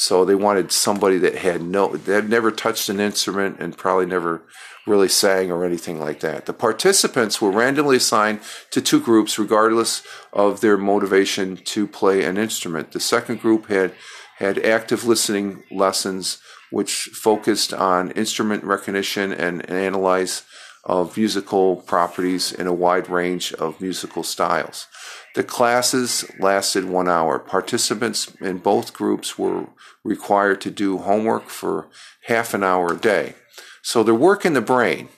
So 0.00 0.24
they 0.24 0.34
wanted 0.34 0.72
somebody 0.72 1.18
that 1.18 1.34
had 1.34 1.60
no, 1.60 1.94
that 1.94 2.14
had 2.14 2.30
never 2.30 2.50
touched 2.50 2.88
an 2.88 3.00
instrument 3.00 3.58
and 3.60 3.76
probably 3.76 4.06
never 4.06 4.40
really 4.86 5.08
sang 5.08 5.52
or 5.52 5.62
anything 5.62 6.00
like 6.00 6.20
that. 6.20 6.46
The 6.46 6.54
participants 6.54 7.42
were 7.42 7.50
randomly 7.50 7.96
assigned 7.96 8.40
to 8.70 8.80
two 8.80 8.98
groups 8.98 9.38
regardless 9.38 10.02
of 10.32 10.62
their 10.62 10.78
motivation 10.78 11.58
to 11.58 11.86
play 11.86 12.24
an 12.24 12.38
instrument. 12.38 12.92
The 12.92 12.98
second 12.98 13.42
group 13.42 13.66
had 13.66 13.92
had 14.38 14.64
active 14.64 15.04
listening 15.04 15.64
lessons 15.70 16.38
which 16.70 17.10
focused 17.12 17.74
on 17.74 18.10
instrument 18.12 18.64
recognition 18.64 19.32
and, 19.32 19.60
and 19.68 19.78
analyze 19.78 20.44
of 20.84 21.14
musical 21.14 21.76
properties 21.76 22.52
in 22.52 22.66
a 22.66 22.72
wide 22.72 23.10
range 23.10 23.52
of 23.52 23.82
musical 23.82 24.22
styles. 24.22 24.86
The 25.34 25.44
classes 25.44 26.24
lasted 26.38 26.86
one 26.86 27.08
hour. 27.08 27.38
Participants 27.38 28.32
in 28.40 28.58
both 28.58 28.92
groups 28.92 29.38
were 29.38 29.68
required 30.02 30.60
to 30.62 30.70
do 30.70 30.98
homework 30.98 31.48
for 31.48 31.88
half 32.24 32.52
an 32.52 32.64
hour 32.64 32.92
a 32.94 32.96
day. 32.96 33.34
So 33.82 34.02
they're 34.02 34.14
working 34.14 34.54
the 34.54 34.60
brain. 34.60 35.08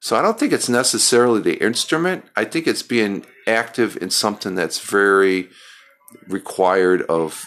So 0.00 0.16
I 0.16 0.22
don't 0.22 0.38
think 0.38 0.52
it's 0.52 0.68
necessarily 0.68 1.40
the 1.40 1.62
instrument. 1.64 2.24
I 2.36 2.44
think 2.44 2.66
it's 2.66 2.82
being 2.82 3.26
active 3.46 3.96
in 4.00 4.10
something 4.10 4.54
that's 4.54 4.78
very 4.78 5.48
required 6.28 7.02
of 7.02 7.44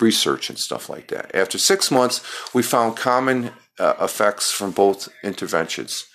research 0.00 0.50
and 0.50 0.58
stuff 0.58 0.88
like 0.88 1.08
that. 1.08 1.34
After 1.34 1.58
six 1.58 1.90
months, 1.90 2.22
we 2.54 2.62
found 2.62 2.96
common 2.96 3.52
uh, 3.78 3.94
effects 4.00 4.50
from 4.50 4.72
both 4.72 5.08
interventions. 5.24 6.06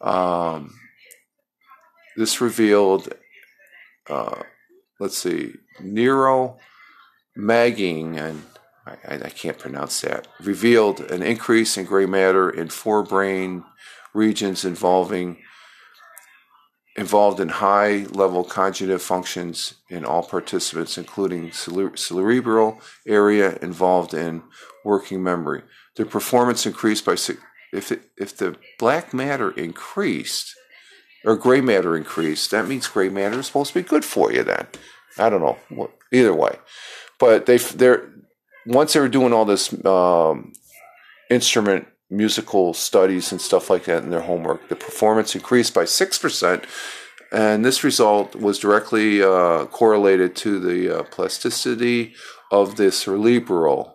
Um, 0.00 0.74
this 2.16 2.40
revealed, 2.40 3.14
uh, 4.08 4.42
let's 5.02 5.18
see, 5.18 5.54
Neuro 5.80 6.58
Magging, 7.34 8.16
and 8.18 8.44
I, 8.86 9.14
I, 9.24 9.30
can't 9.30 9.58
pronounce 9.58 10.00
that, 10.02 10.28
revealed 10.40 11.00
an 11.00 11.24
increase 11.24 11.76
in 11.76 11.86
gray 11.86 12.06
matter 12.06 12.48
in 12.48 12.68
four 12.68 13.02
brain 13.02 13.64
regions 14.14 14.64
involving 14.64 15.38
involved 16.94 17.40
in 17.40 17.48
high 17.48 18.04
level 18.10 18.44
cognitive 18.44 19.02
functions 19.02 19.74
in 19.88 20.04
all 20.04 20.22
participants, 20.22 20.96
including 20.98 21.50
cerebral 21.50 22.80
area 23.06 23.58
involved 23.62 24.14
in 24.14 24.42
working 24.84 25.22
memory. 25.22 25.62
Their 25.96 26.06
performance 26.06 26.64
increased 26.66 27.04
by 27.04 27.16
if 27.72 27.90
it, 27.90 28.02
if 28.16 28.36
the 28.36 28.56
black 28.78 29.12
matter 29.12 29.50
increased 29.52 30.54
or 31.24 31.36
gray 31.36 31.60
matter 31.60 31.96
increased, 31.96 32.50
that 32.50 32.68
means 32.68 32.86
gray 32.86 33.08
matter 33.08 33.40
is 33.40 33.46
supposed 33.46 33.72
to 33.72 33.82
be 33.82 33.88
good 33.88 34.04
for 34.04 34.32
you. 34.32 34.42
Then 34.42 34.66
I 35.18 35.28
don't 35.28 35.40
know. 35.40 35.90
Either 36.12 36.34
way, 36.34 36.58
but 37.18 37.46
they 37.46 37.58
they're 37.58 38.10
once 38.66 38.92
they 38.92 39.00
were 39.00 39.08
doing 39.08 39.32
all 39.32 39.44
this 39.44 39.72
um, 39.84 40.52
instrument 41.30 41.86
musical 42.10 42.74
studies 42.74 43.32
and 43.32 43.40
stuff 43.40 43.70
like 43.70 43.84
that 43.84 44.02
in 44.02 44.10
their 44.10 44.20
homework, 44.20 44.68
the 44.68 44.76
performance 44.76 45.34
increased 45.34 45.74
by 45.74 45.84
six 45.84 46.18
percent. 46.18 46.64
And 47.32 47.64
this 47.64 47.82
result 47.82 48.36
was 48.36 48.58
directly 48.58 49.22
uh, 49.22 49.64
correlated 49.66 50.36
to 50.36 50.60
the 50.60 50.98
uh, 50.98 51.02
plasticity 51.04 52.14
of 52.50 52.76
the 52.76 52.92
cerebral 52.92 53.91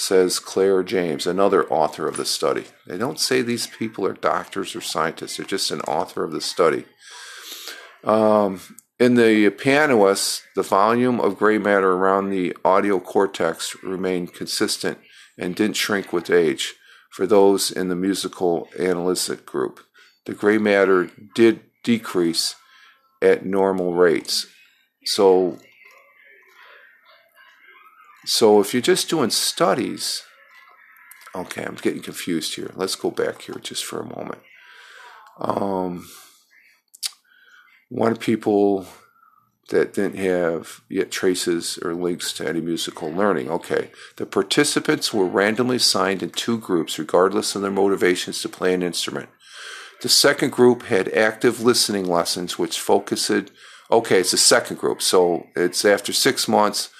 says 0.00 0.38
Claire 0.38 0.82
James, 0.82 1.26
another 1.26 1.68
author 1.68 2.08
of 2.08 2.16
the 2.16 2.24
study. 2.24 2.64
They 2.86 2.96
don't 2.96 3.20
say 3.20 3.42
these 3.42 3.66
people 3.66 4.06
are 4.06 4.14
doctors 4.14 4.74
or 4.74 4.80
scientists, 4.80 5.36
they're 5.36 5.46
just 5.46 5.70
an 5.70 5.82
author 5.82 6.24
of 6.24 6.32
the 6.32 6.40
study. 6.40 6.84
Um, 8.02 8.60
in 8.98 9.14
the 9.14 9.50
pianists, 9.50 10.42
the 10.56 10.62
volume 10.62 11.20
of 11.20 11.38
gray 11.38 11.58
matter 11.58 11.92
around 11.92 12.30
the 12.30 12.56
audio 12.64 12.98
cortex 12.98 13.76
remained 13.82 14.34
consistent 14.34 14.98
and 15.38 15.54
didn't 15.54 15.76
shrink 15.76 16.12
with 16.12 16.30
age 16.30 16.74
for 17.10 17.26
those 17.26 17.70
in 17.70 17.88
the 17.88 17.96
musical 17.96 18.68
analytic 18.78 19.44
group. 19.44 19.80
The 20.26 20.34
gray 20.34 20.58
matter 20.58 21.10
did 21.34 21.60
decrease 21.82 22.54
at 23.22 23.44
normal 23.44 23.94
rates. 23.94 24.46
So 25.04 25.58
so 28.24 28.60
if 28.60 28.74
you're 28.74 28.82
just 28.82 29.08
doing 29.08 29.30
studies, 29.30 30.22
okay, 31.34 31.64
I'm 31.64 31.76
getting 31.76 32.02
confused 32.02 32.54
here. 32.54 32.70
Let's 32.74 32.94
go 32.94 33.10
back 33.10 33.42
here 33.42 33.56
just 33.62 33.84
for 33.84 34.00
a 34.00 34.16
moment. 34.16 34.40
Um, 35.38 36.08
one 37.88 38.16
people 38.16 38.86
that 39.70 39.94
didn't 39.94 40.18
have 40.18 40.80
yet 40.88 41.10
traces 41.10 41.78
or 41.78 41.94
links 41.94 42.32
to 42.34 42.46
any 42.46 42.60
musical 42.60 43.10
learning. 43.10 43.48
Okay, 43.48 43.90
the 44.16 44.26
participants 44.26 45.14
were 45.14 45.26
randomly 45.26 45.76
assigned 45.76 46.22
in 46.22 46.30
two 46.30 46.58
groups, 46.58 46.98
regardless 46.98 47.54
of 47.54 47.62
their 47.62 47.70
motivations 47.70 48.42
to 48.42 48.48
play 48.48 48.74
an 48.74 48.82
instrument. 48.82 49.28
The 50.02 50.08
second 50.08 50.50
group 50.50 50.84
had 50.84 51.08
active 51.12 51.62
listening 51.62 52.04
lessons, 52.04 52.58
which 52.58 52.80
focused. 52.80 53.30
Okay, 53.90 54.20
it's 54.20 54.30
the 54.32 54.36
second 54.36 54.78
group, 54.78 55.02
so 55.02 55.46
it's 55.56 55.84
after 55.84 56.12
six 56.12 56.48
months 56.48 56.90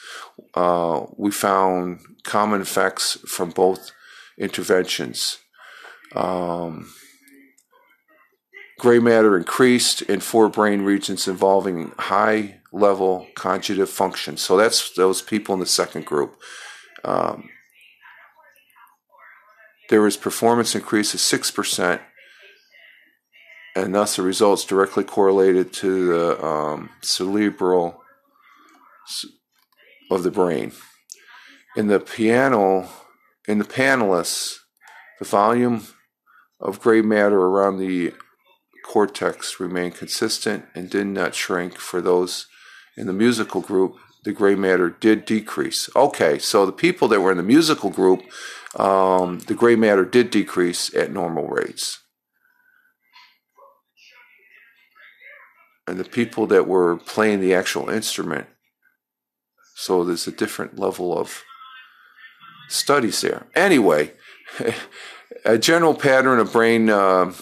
uh, 0.54 1.06
we 1.16 1.30
found 1.30 2.00
common 2.24 2.60
effects 2.60 3.18
from 3.26 3.50
both 3.50 3.92
interventions. 4.38 5.38
Um, 6.14 6.92
gray 8.78 8.98
matter 8.98 9.36
increased 9.36 10.02
in 10.02 10.20
four 10.20 10.48
brain 10.48 10.82
regions 10.82 11.28
involving 11.28 11.92
high 11.98 12.60
level 12.72 13.26
cognitive 13.34 13.90
function. 13.90 14.36
So 14.36 14.56
that's 14.56 14.94
those 14.94 15.22
people 15.22 15.54
in 15.54 15.60
the 15.60 15.66
second 15.66 16.06
group. 16.06 16.40
Um, 17.04 17.50
there 19.88 20.02
was 20.02 20.16
performance 20.16 20.74
increase 20.74 21.14
of 21.14 21.20
6%, 21.20 22.00
and 23.74 23.94
thus 23.94 24.16
the 24.16 24.22
results 24.22 24.64
directly 24.64 25.04
correlated 25.04 25.72
to 25.74 26.06
the 26.06 26.44
um, 26.44 26.90
cerebral 27.02 28.00
of 30.10 30.22
the 30.22 30.30
brain. 30.30 30.72
In 31.76 31.86
the 31.86 32.00
piano, 32.00 32.88
in 33.46 33.58
the 33.58 33.64
panelists, 33.64 34.58
the 35.18 35.24
volume 35.24 35.86
of 36.58 36.80
gray 36.80 37.00
matter 37.00 37.38
around 37.38 37.78
the 37.78 38.12
cortex 38.84 39.60
remained 39.60 39.94
consistent 39.94 40.64
and 40.74 40.90
did 40.90 41.06
not 41.06 41.34
shrink. 41.34 41.78
For 41.78 42.00
those 42.00 42.46
in 42.96 43.06
the 43.06 43.12
musical 43.12 43.60
group, 43.60 43.96
the 44.24 44.32
gray 44.32 44.54
matter 44.54 44.90
did 44.90 45.24
decrease. 45.24 45.88
Okay, 45.94 46.38
so 46.38 46.66
the 46.66 46.72
people 46.72 47.08
that 47.08 47.20
were 47.20 47.30
in 47.30 47.36
the 47.36 47.42
musical 47.42 47.90
group, 47.90 48.22
um, 48.76 49.38
the 49.40 49.54
gray 49.54 49.76
matter 49.76 50.04
did 50.04 50.30
decrease 50.30 50.94
at 50.94 51.12
normal 51.12 51.48
rates. 51.48 52.00
And 55.86 55.98
the 55.98 56.04
people 56.04 56.46
that 56.48 56.66
were 56.68 56.96
playing 56.96 57.40
the 57.40 57.54
actual 57.54 57.88
instrument 57.88 58.46
so 59.80 60.04
there's 60.04 60.26
a 60.26 60.32
different 60.32 60.78
level 60.78 61.16
of 61.16 61.42
studies 62.68 63.22
there. 63.22 63.46
Anyway, 63.54 64.12
a 65.46 65.56
general 65.56 65.94
pattern 65.94 66.38
of 66.38 66.52
brain 66.52 66.90
uh, 66.90 67.32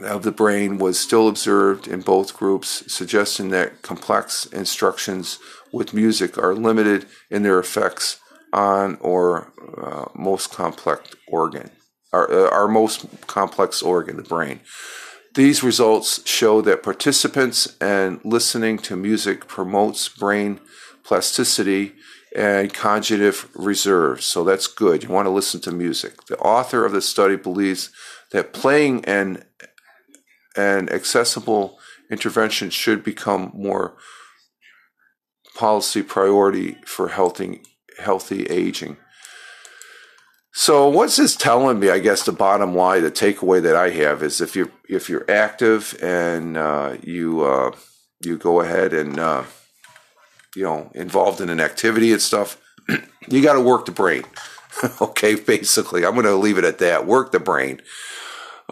of 0.00 0.24
the 0.24 0.32
brain 0.32 0.78
was 0.78 0.98
still 0.98 1.28
observed 1.28 1.86
in 1.86 2.00
both 2.00 2.36
groups, 2.36 2.82
suggesting 2.92 3.50
that 3.50 3.82
complex 3.82 4.46
instructions 4.46 5.38
with 5.72 5.94
music 5.94 6.36
are 6.36 6.56
limited 6.56 7.06
in 7.30 7.44
their 7.44 7.60
effects 7.60 8.18
on 8.52 8.98
or 9.00 9.52
uh, 9.80 10.06
most 10.12 10.50
complex 10.50 11.14
organ, 11.28 11.70
our, 12.12 12.28
uh, 12.28 12.50
our 12.50 12.66
most 12.66 13.06
complex 13.28 13.80
organ, 13.80 14.16
the 14.16 14.24
brain. 14.24 14.58
These 15.36 15.62
results 15.62 16.26
show 16.28 16.60
that 16.62 16.82
participants 16.82 17.76
and 17.80 18.20
listening 18.24 18.78
to 18.78 18.96
music 18.96 19.46
promotes 19.46 20.08
brain 20.08 20.58
plasticity, 21.04 21.94
and 22.34 22.74
cognitive 22.74 23.48
reserves. 23.54 24.24
So 24.24 24.42
that's 24.42 24.66
good. 24.66 25.04
You 25.04 25.10
want 25.10 25.26
to 25.26 25.30
listen 25.30 25.60
to 25.62 25.72
music. 25.72 26.26
The 26.26 26.38
author 26.38 26.84
of 26.84 26.92
the 26.92 27.00
study 27.00 27.36
believes 27.36 27.90
that 28.32 28.52
playing 28.52 29.04
and 29.04 29.44
an 30.56 30.88
accessible 30.90 31.78
intervention 32.10 32.70
should 32.70 33.04
become 33.04 33.52
more 33.54 33.96
policy 35.56 36.02
priority 36.02 36.78
for 36.84 37.08
healthy 37.08 37.62
healthy 37.98 38.44
aging. 38.46 38.96
So 40.52 40.88
what's 40.88 41.16
this 41.16 41.36
telling 41.36 41.80
me? 41.80 41.90
I 41.90 41.98
guess 41.98 42.24
the 42.24 42.32
bottom 42.32 42.74
line, 42.74 43.02
the 43.02 43.10
takeaway 43.10 43.62
that 43.62 43.76
I 43.76 43.90
have 43.90 44.22
is 44.22 44.40
if 44.40 44.54
you're 44.54 44.70
if 44.88 45.08
you're 45.08 45.28
active 45.30 45.96
and 46.02 46.56
uh, 46.56 46.96
you 47.02 47.42
uh, 47.42 47.72
you 48.24 48.36
go 48.36 48.60
ahead 48.60 48.92
and 48.92 49.18
uh, 49.18 49.44
you 50.54 50.62
know, 50.62 50.90
involved 50.94 51.40
in 51.40 51.50
an 51.50 51.60
activity 51.60 52.12
and 52.12 52.22
stuff, 52.22 52.60
you 53.28 53.42
got 53.42 53.54
to 53.54 53.60
work 53.60 53.86
the 53.86 53.92
brain. 53.92 54.24
okay, 55.00 55.34
basically, 55.34 56.04
I'm 56.04 56.14
going 56.14 56.26
to 56.26 56.34
leave 56.34 56.58
it 56.58 56.64
at 56.64 56.78
that. 56.78 57.06
Work 57.06 57.32
the 57.32 57.40
brain. 57.40 57.80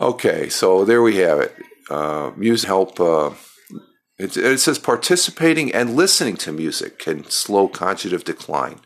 Okay, 0.00 0.48
so 0.48 0.84
there 0.84 1.02
we 1.02 1.16
have 1.16 1.40
it. 1.40 1.54
Uh, 1.90 2.32
music 2.36 2.66
help. 2.66 2.98
Uh, 2.98 3.30
it, 4.18 4.36
it, 4.36 4.60
says 4.60 4.78
participating 4.78 5.72
and 5.72 5.96
listening 5.96 6.36
to 6.38 6.52
music 6.52 6.98
can 6.98 7.28
slow 7.28 7.68
cognitive 7.68 8.24
decline. 8.24 8.80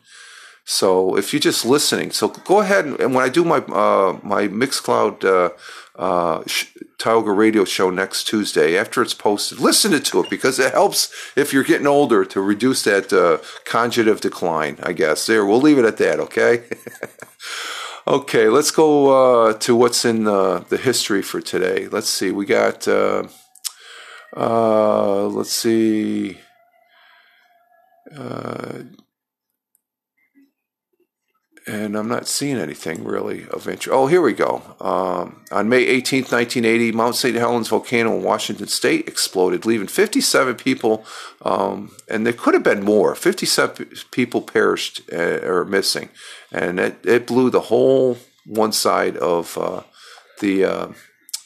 So 0.69 1.17
if 1.17 1.31
you're 1.31 1.39
just 1.39 1.65
listening, 1.65 2.11
so 2.11 2.27
go 2.27 2.59
ahead 2.59 2.83
and, 2.83 2.99
and 2.99 3.15
when 3.15 3.23
I 3.23 3.29
do 3.29 3.45
my 3.45 3.59
uh, 3.59 4.19
my 4.21 4.49
Mixcloud 4.49 5.23
uh, 5.23 5.51
uh, 5.97 6.43
Tioga 6.97 7.31
radio 7.31 7.63
show 7.63 7.89
next 7.89 8.25
Tuesday 8.25 8.77
after 8.77 9.01
it's 9.01 9.13
posted. 9.13 9.61
Listen 9.61 9.97
to 9.97 10.19
it 10.19 10.29
because 10.29 10.59
it 10.59 10.73
helps 10.73 11.09
if 11.37 11.53
you're 11.53 11.63
getting 11.63 11.87
older 11.87 12.25
to 12.25 12.41
reduce 12.41 12.83
that 12.83 13.13
uh, 13.13 13.37
conjugative 13.63 14.19
decline, 14.19 14.77
I 14.83 14.91
guess. 14.91 15.25
There, 15.25 15.45
we'll 15.45 15.61
leave 15.61 15.77
it 15.77 15.85
at 15.85 15.95
that, 15.99 16.19
okay? 16.19 16.63
okay, 18.07 18.49
let's 18.49 18.71
go 18.71 19.47
uh, 19.47 19.53
to 19.53 19.73
what's 19.73 20.03
in 20.03 20.25
the 20.25 20.79
history 20.83 21.21
for 21.21 21.39
today. 21.39 21.87
Let's 21.87 22.09
see, 22.09 22.31
we 22.31 22.45
got, 22.45 22.85
uh, 22.89 23.23
uh, 24.35 25.27
let's 25.27 25.53
see. 25.53 26.39
Uh, 31.87 31.89
and 31.89 31.97
I'm 31.97 32.07
not 32.07 32.27
seeing 32.27 32.57
anything 32.57 33.03
really 33.03 33.47
of 33.49 33.67
interest. 33.67 33.89
Oh, 33.89 34.07
here 34.07 34.21
we 34.21 34.33
go. 34.33 34.61
Um, 34.79 35.43
on 35.51 35.69
May 35.69 35.83
18, 35.83 36.23
1980, 36.23 36.91
Mount 36.91 37.15
St. 37.15 37.35
Helens 37.35 37.69
volcano 37.69 38.15
in 38.17 38.23
Washington 38.23 38.67
State 38.67 39.07
exploded, 39.07 39.65
leaving 39.65 39.87
57 39.87 40.55
people, 40.55 41.05
um, 41.43 41.91
and 42.09 42.25
there 42.25 42.33
could 42.33 42.53
have 42.53 42.63
been 42.63 42.83
more. 42.83 43.15
57 43.15 43.87
people 44.11 44.41
perished 44.41 45.01
uh, 45.13 45.39
or 45.43 45.65
missing, 45.65 46.09
and 46.51 46.79
it, 46.79 46.97
it 47.05 47.27
blew 47.27 47.49
the 47.49 47.61
whole 47.61 48.17
one 48.45 48.71
side 48.71 49.17
of 49.17 49.57
uh, 49.57 49.83
the 50.41 50.65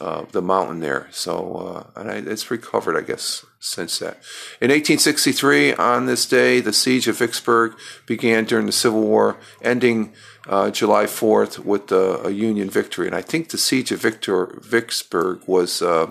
uh, 0.02 0.12
uh, 0.12 0.26
the 0.32 0.42
mountain 0.42 0.80
there. 0.80 1.08
So, 1.12 1.86
uh, 1.96 2.00
and 2.00 2.10
I, 2.10 2.16
it's 2.16 2.50
recovered, 2.50 2.98
I 2.98 3.02
guess, 3.02 3.46
since 3.60 4.00
that. 4.00 4.18
In 4.60 4.70
1863, 4.72 5.76
on 5.76 6.06
this 6.08 6.26
day, 6.26 6.60
the 6.60 6.74
siege 6.74 7.08
of 7.08 7.20
Vicksburg 7.20 7.76
began 8.08 8.46
during 8.46 8.66
the 8.66 8.72
Civil 8.72 9.02
War, 9.02 9.38
ending 9.62 10.14
uh, 10.48 10.72
July 10.72 11.06
4th 11.06 11.60
with 11.60 11.92
a 11.92 12.32
Union 12.34 12.70
victory. 12.70 13.06
And 13.06 13.16
I 13.16 13.22
think 13.22 13.50
the 13.50 13.58
siege 13.58 13.92
of 13.92 14.02
Victor, 14.02 14.60
Vicksburg 14.64 15.42
was 15.46 15.82
U.S. 15.82 16.04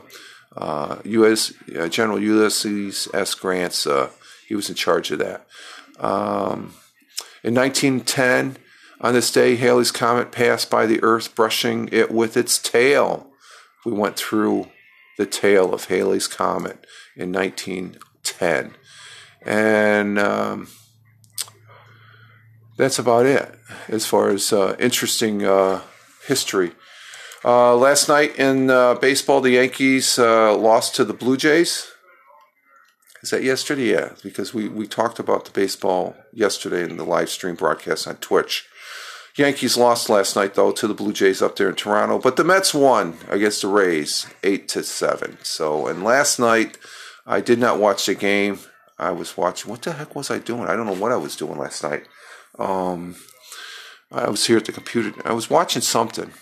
Uh, 0.56 1.82
uh, 1.82 1.88
General 1.88 2.20
Ulysses 2.20 3.08
S. 3.12 3.34
Grant's. 3.34 3.88
he 4.48 4.54
was 4.54 4.68
in 4.68 4.76
charge 4.76 5.10
of 5.10 5.18
that. 5.18 5.46
Um, 5.98 6.74
in 7.42 7.54
1910, 7.54 8.56
on 9.00 9.14
this 9.14 9.32
day, 9.32 9.56
Halley's 9.56 9.90
Comet 9.90 10.30
passed 10.30 10.70
by 10.70 10.86
the 10.86 11.02
Earth, 11.02 11.34
brushing 11.34 11.88
it 11.90 12.10
with 12.10 12.36
its 12.36 12.58
tail 12.58 13.29
we 13.84 13.92
went 13.92 14.16
through 14.16 14.68
the 15.18 15.26
tail 15.26 15.74
of 15.74 15.86
Halley's 15.86 16.26
Comet 16.26 16.86
in 17.16 17.32
1910. 17.32 18.74
And 19.42 20.18
um, 20.18 20.68
that's 22.76 22.98
about 22.98 23.26
it 23.26 23.54
as 23.88 24.06
far 24.06 24.30
as 24.30 24.52
uh, 24.52 24.76
interesting 24.78 25.44
uh, 25.44 25.82
history. 26.26 26.72
Uh, 27.44 27.74
last 27.74 28.08
night 28.08 28.38
in 28.38 28.70
uh, 28.70 28.94
baseball, 28.94 29.40
the 29.40 29.52
Yankees 29.52 30.18
uh, 30.18 30.54
lost 30.56 30.94
to 30.96 31.04
the 31.04 31.14
Blue 31.14 31.36
Jays. 31.36 31.90
Is 33.22 33.30
that 33.30 33.42
yesterday? 33.42 33.92
Yeah, 33.92 34.12
because 34.22 34.54
we, 34.54 34.68
we 34.68 34.86
talked 34.86 35.18
about 35.18 35.44
the 35.44 35.50
baseball 35.50 36.16
yesterday 36.32 36.84
in 36.84 36.96
the 36.96 37.04
live 37.04 37.28
stream 37.28 37.54
broadcast 37.54 38.06
on 38.06 38.16
Twitch. 38.16 38.66
Yankees 39.40 39.78
lost 39.78 40.10
last 40.10 40.36
night 40.36 40.54
though 40.54 40.70
to 40.70 40.86
the 40.86 40.92
Blue 40.92 41.14
Jays 41.14 41.40
up 41.40 41.56
there 41.56 41.70
in 41.70 41.74
Toronto, 41.74 42.18
but 42.18 42.36
the 42.36 42.44
Mets 42.44 42.74
won 42.74 43.16
against 43.28 43.62
the 43.62 43.68
Rays 43.68 44.26
eight 44.44 44.68
to 44.68 44.84
seven. 44.84 45.38
So 45.42 45.86
and 45.86 46.04
last 46.04 46.38
night 46.38 46.76
I 47.26 47.40
did 47.40 47.58
not 47.58 47.80
watch 47.80 48.04
the 48.04 48.14
game. 48.14 48.58
I 48.98 49.12
was 49.12 49.38
watching. 49.38 49.70
What 49.70 49.80
the 49.80 49.94
heck 49.94 50.14
was 50.14 50.30
I 50.30 50.38
doing? 50.38 50.68
I 50.68 50.76
don't 50.76 50.84
know 50.84 50.94
what 50.94 51.10
I 51.10 51.16
was 51.16 51.36
doing 51.36 51.58
last 51.58 51.82
night. 51.82 52.04
Um, 52.58 53.16
I 54.12 54.28
was 54.28 54.46
here 54.46 54.58
at 54.58 54.66
the 54.66 54.72
computer. 54.72 55.14
I 55.24 55.32
was 55.32 55.48
watching 55.48 55.80
something. 55.80 56.32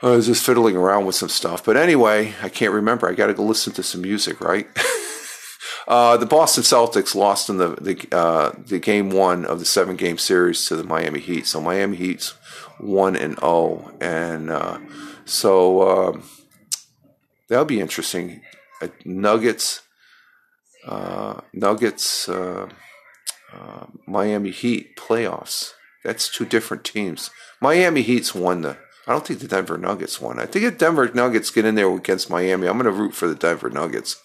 I 0.00 0.10
was 0.10 0.26
just 0.26 0.46
fiddling 0.46 0.76
around 0.76 1.06
with 1.06 1.16
some 1.16 1.28
stuff. 1.28 1.64
But 1.64 1.76
anyway, 1.76 2.34
I 2.40 2.48
can't 2.48 2.72
remember. 2.72 3.08
I 3.08 3.14
got 3.14 3.26
to 3.26 3.34
go 3.34 3.42
listen 3.42 3.72
to 3.72 3.82
some 3.82 4.02
music, 4.02 4.40
right? 4.40 4.68
Uh, 5.86 6.16
the 6.16 6.26
Boston 6.26 6.64
Celtics 6.64 7.14
lost 7.14 7.48
in 7.48 7.58
the 7.58 7.68
the, 7.80 8.16
uh, 8.16 8.52
the 8.58 8.78
game 8.78 9.10
one 9.10 9.44
of 9.44 9.60
the 9.60 9.64
seven 9.64 9.96
game 9.96 10.18
series 10.18 10.64
to 10.66 10.76
the 10.76 10.84
Miami 10.84 11.20
Heat. 11.20 11.46
So 11.46 11.60
Miami 11.60 11.96
Heat's 11.96 12.30
one 12.78 13.14
and 13.14 13.38
zero, 13.38 13.42
oh, 13.42 13.92
and 14.00 14.50
uh, 14.50 14.78
so 15.24 15.88
um, 15.88 16.28
that'll 17.48 17.64
be 17.64 17.80
interesting. 17.80 18.42
Uh, 18.82 18.88
Nuggets, 19.04 19.82
Nuggets, 21.52 22.28
Miami 24.06 24.50
Heat 24.50 24.96
playoffs. 24.96 25.72
That's 26.04 26.28
two 26.28 26.44
different 26.44 26.84
teams. 26.84 27.30
Miami 27.60 28.02
Heat's 28.02 28.34
won 28.34 28.62
the. 28.62 28.76
I 29.08 29.12
don't 29.12 29.24
think 29.24 29.38
the 29.38 29.46
Denver 29.46 29.78
Nuggets 29.78 30.20
won. 30.20 30.40
I 30.40 30.46
think 30.46 30.64
if 30.64 30.78
Denver 30.78 31.08
Nuggets 31.14 31.50
get 31.50 31.64
in 31.64 31.76
there 31.76 31.92
against 31.92 32.28
Miami, 32.28 32.66
I'm 32.66 32.78
going 32.78 32.92
to 32.92 33.00
root 33.00 33.14
for 33.14 33.28
the 33.28 33.36
Denver 33.36 33.70
Nuggets. 33.70 34.16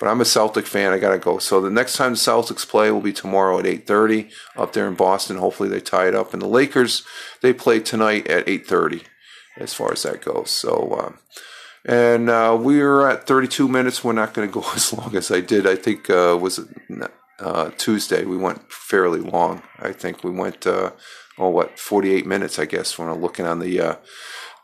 But 0.00 0.08
I'm 0.08 0.20
a 0.20 0.24
Celtic 0.24 0.66
fan. 0.66 0.92
I 0.92 0.98
gotta 0.98 1.18
go. 1.18 1.38
So 1.38 1.60
the 1.60 1.70
next 1.70 1.96
time 1.96 2.12
the 2.12 2.18
Celtics 2.18 2.66
play 2.68 2.90
will 2.90 3.00
be 3.00 3.12
tomorrow 3.12 3.58
at 3.58 3.66
8:30 3.66 4.30
up 4.56 4.72
there 4.72 4.88
in 4.88 4.94
Boston. 4.94 5.36
Hopefully 5.36 5.68
they 5.68 5.80
tie 5.80 6.08
it 6.08 6.14
up. 6.14 6.32
And 6.32 6.42
the 6.42 6.48
Lakers 6.48 7.04
they 7.40 7.52
play 7.52 7.80
tonight 7.80 8.26
at 8.26 8.46
8:30. 8.46 9.02
As 9.56 9.72
far 9.72 9.92
as 9.92 10.02
that 10.02 10.24
goes. 10.24 10.50
So. 10.50 10.92
Uh, 10.92 11.12
and 11.86 12.30
uh, 12.30 12.58
we're 12.58 13.06
at 13.06 13.26
32 13.26 13.68
minutes. 13.68 14.02
We're 14.02 14.14
not 14.14 14.32
going 14.32 14.48
to 14.48 14.60
go 14.60 14.66
as 14.74 14.92
long 14.92 15.14
as 15.16 15.30
I 15.30 15.40
did. 15.40 15.66
I 15.66 15.76
think 15.76 16.08
uh, 16.08 16.36
was 16.40 16.60
uh, 17.38 17.70
Tuesday. 17.76 18.24
We 18.24 18.36
went 18.36 18.72
fairly 18.72 19.20
long. 19.20 19.62
I 19.78 19.92
think 19.92 20.24
we 20.24 20.30
went 20.30 20.66
uh, 20.66 20.92
oh 21.38 21.48
what 21.50 21.78
48 21.78 22.26
minutes. 22.26 22.58
I 22.58 22.64
guess 22.64 22.98
when 22.98 23.08
I'm 23.08 23.20
looking 23.20 23.46
on 23.46 23.58
the 23.58 23.80
uh, 23.80 23.96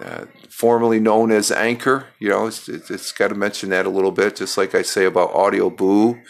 uh, 0.04 0.26
formerly 0.50 1.00
known 1.00 1.32
as 1.32 1.50
Anchor. 1.50 2.08
You 2.18 2.28
know, 2.28 2.46
it's, 2.46 2.68
it's 2.68 3.12
got 3.12 3.28
to 3.28 3.34
mention 3.34 3.70
that 3.70 3.86
a 3.86 3.90
little 3.90 4.12
bit, 4.12 4.36
just 4.36 4.58
like 4.58 4.74
I 4.74 4.82
say 4.82 5.06
about 5.06 5.34
Audio 5.34 5.70
Boo, 5.70 6.20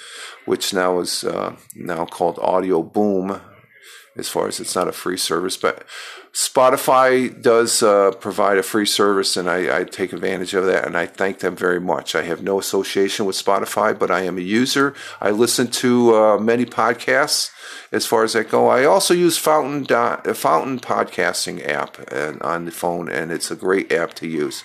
which 0.47 0.73
now 0.73 1.01
is 1.01 1.25
uh, 1.25 1.57
now 1.75 2.07
called 2.07 2.39
Audio 2.41 2.83
Boom. 2.83 3.41
As 4.17 4.29
far 4.29 4.49
as 4.49 4.59
it's 4.61 4.75
not 4.75 4.89
a 4.89 4.93
free 4.93 5.17
service, 5.17 5.57
but 5.57 5.85
Spotify 6.33 7.43
does 7.43 7.83
uh, 7.83 8.13
provide 8.13 8.57
a 8.57 8.63
free 8.63 8.87
service, 8.87 9.37
and 9.37 9.51
I, 9.51 9.81
I, 9.81 9.85
take 9.85 10.13
advantage 10.13 10.55
of 10.55 10.65
that, 10.67 10.87
and 10.87 10.97
I 10.97 11.07
thank 11.07 11.41
them 11.41 11.57
very 11.57 11.81
much. 11.81 12.15
I 12.15 12.23
have 12.23 12.41
no 12.41 12.61
association 12.61 13.27
with 13.27 13.35
Spotify, 13.35 13.99
but 13.99 14.13
I 14.13 14.23
am 14.23 14.39
a 14.39 14.41
user. 14.41 14.95
I 15.21 15.31
listen 15.31 15.67
to 15.69 16.15
uh, 16.15 16.39
many 16.39 16.65
podcasts 16.65 17.51
as 17.91 18.07
far 18.07 18.23
as 18.23 18.35
that 18.35 18.49
go. 18.49 18.69
I 18.69 18.85
also 18.85 19.13
use 19.13 19.39
Fountain 19.39 19.87
Fountain 20.35 20.79
podcasting 20.79 21.67
app 21.67 21.99
and, 22.13 22.41
on 22.43 22.65
the 22.65 22.71
phone, 22.71 23.09
and 23.09 23.33
it's 23.33 23.51
a 23.51 23.57
great 23.57 23.91
app 23.91 24.15
to 24.15 24.29
use. 24.29 24.63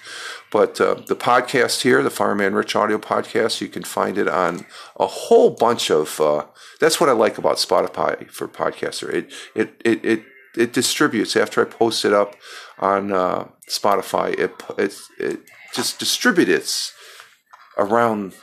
But 0.51 0.80
uh, 0.80 1.01
the 1.08 1.15
podcast 1.15 1.82
here, 1.82 2.04
the 2.04 2.12
Fireman 2.12 2.54
Rich 2.54 2.75
Audio 2.75 2.99
Podcast, 2.99 3.60
you 3.60 3.69
can 3.69 3.84
find 3.84 4.19
it 4.19 4.28
on 4.28 4.67
a 4.97 5.08
whole 5.08 5.49
bunch 5.49 5.89
of. 5.89 6.21
Uh, 6.21 6.45
that's 6.80 6.99
what 6.99 7.10
I 7.10 7.13
like 7.13 7.39
about 7.39 7.58
Spotify 7.58 8.30
for 8.30 8.47
podcaster. 8.47 9.12
It 9.12 9.32
it 9.56 9.82
it 9.84 10.06
it 10.06 10.23
it 10.58 10.74
distributes 10.74 11.36
after 11.36 11.62
I 11.62 11.65
post 11.65 12.06
it 12.06 12.13
up 12.13 12.36
on 12.80 13.12
uh, 13.12 13.48
Spotify. 13.70 14.38
It 14.38 14.54
it 14.78 14.96
it 15.20 15.39
just 15.74 16.00
distributes 16.00 16.94
around 17.78 18.34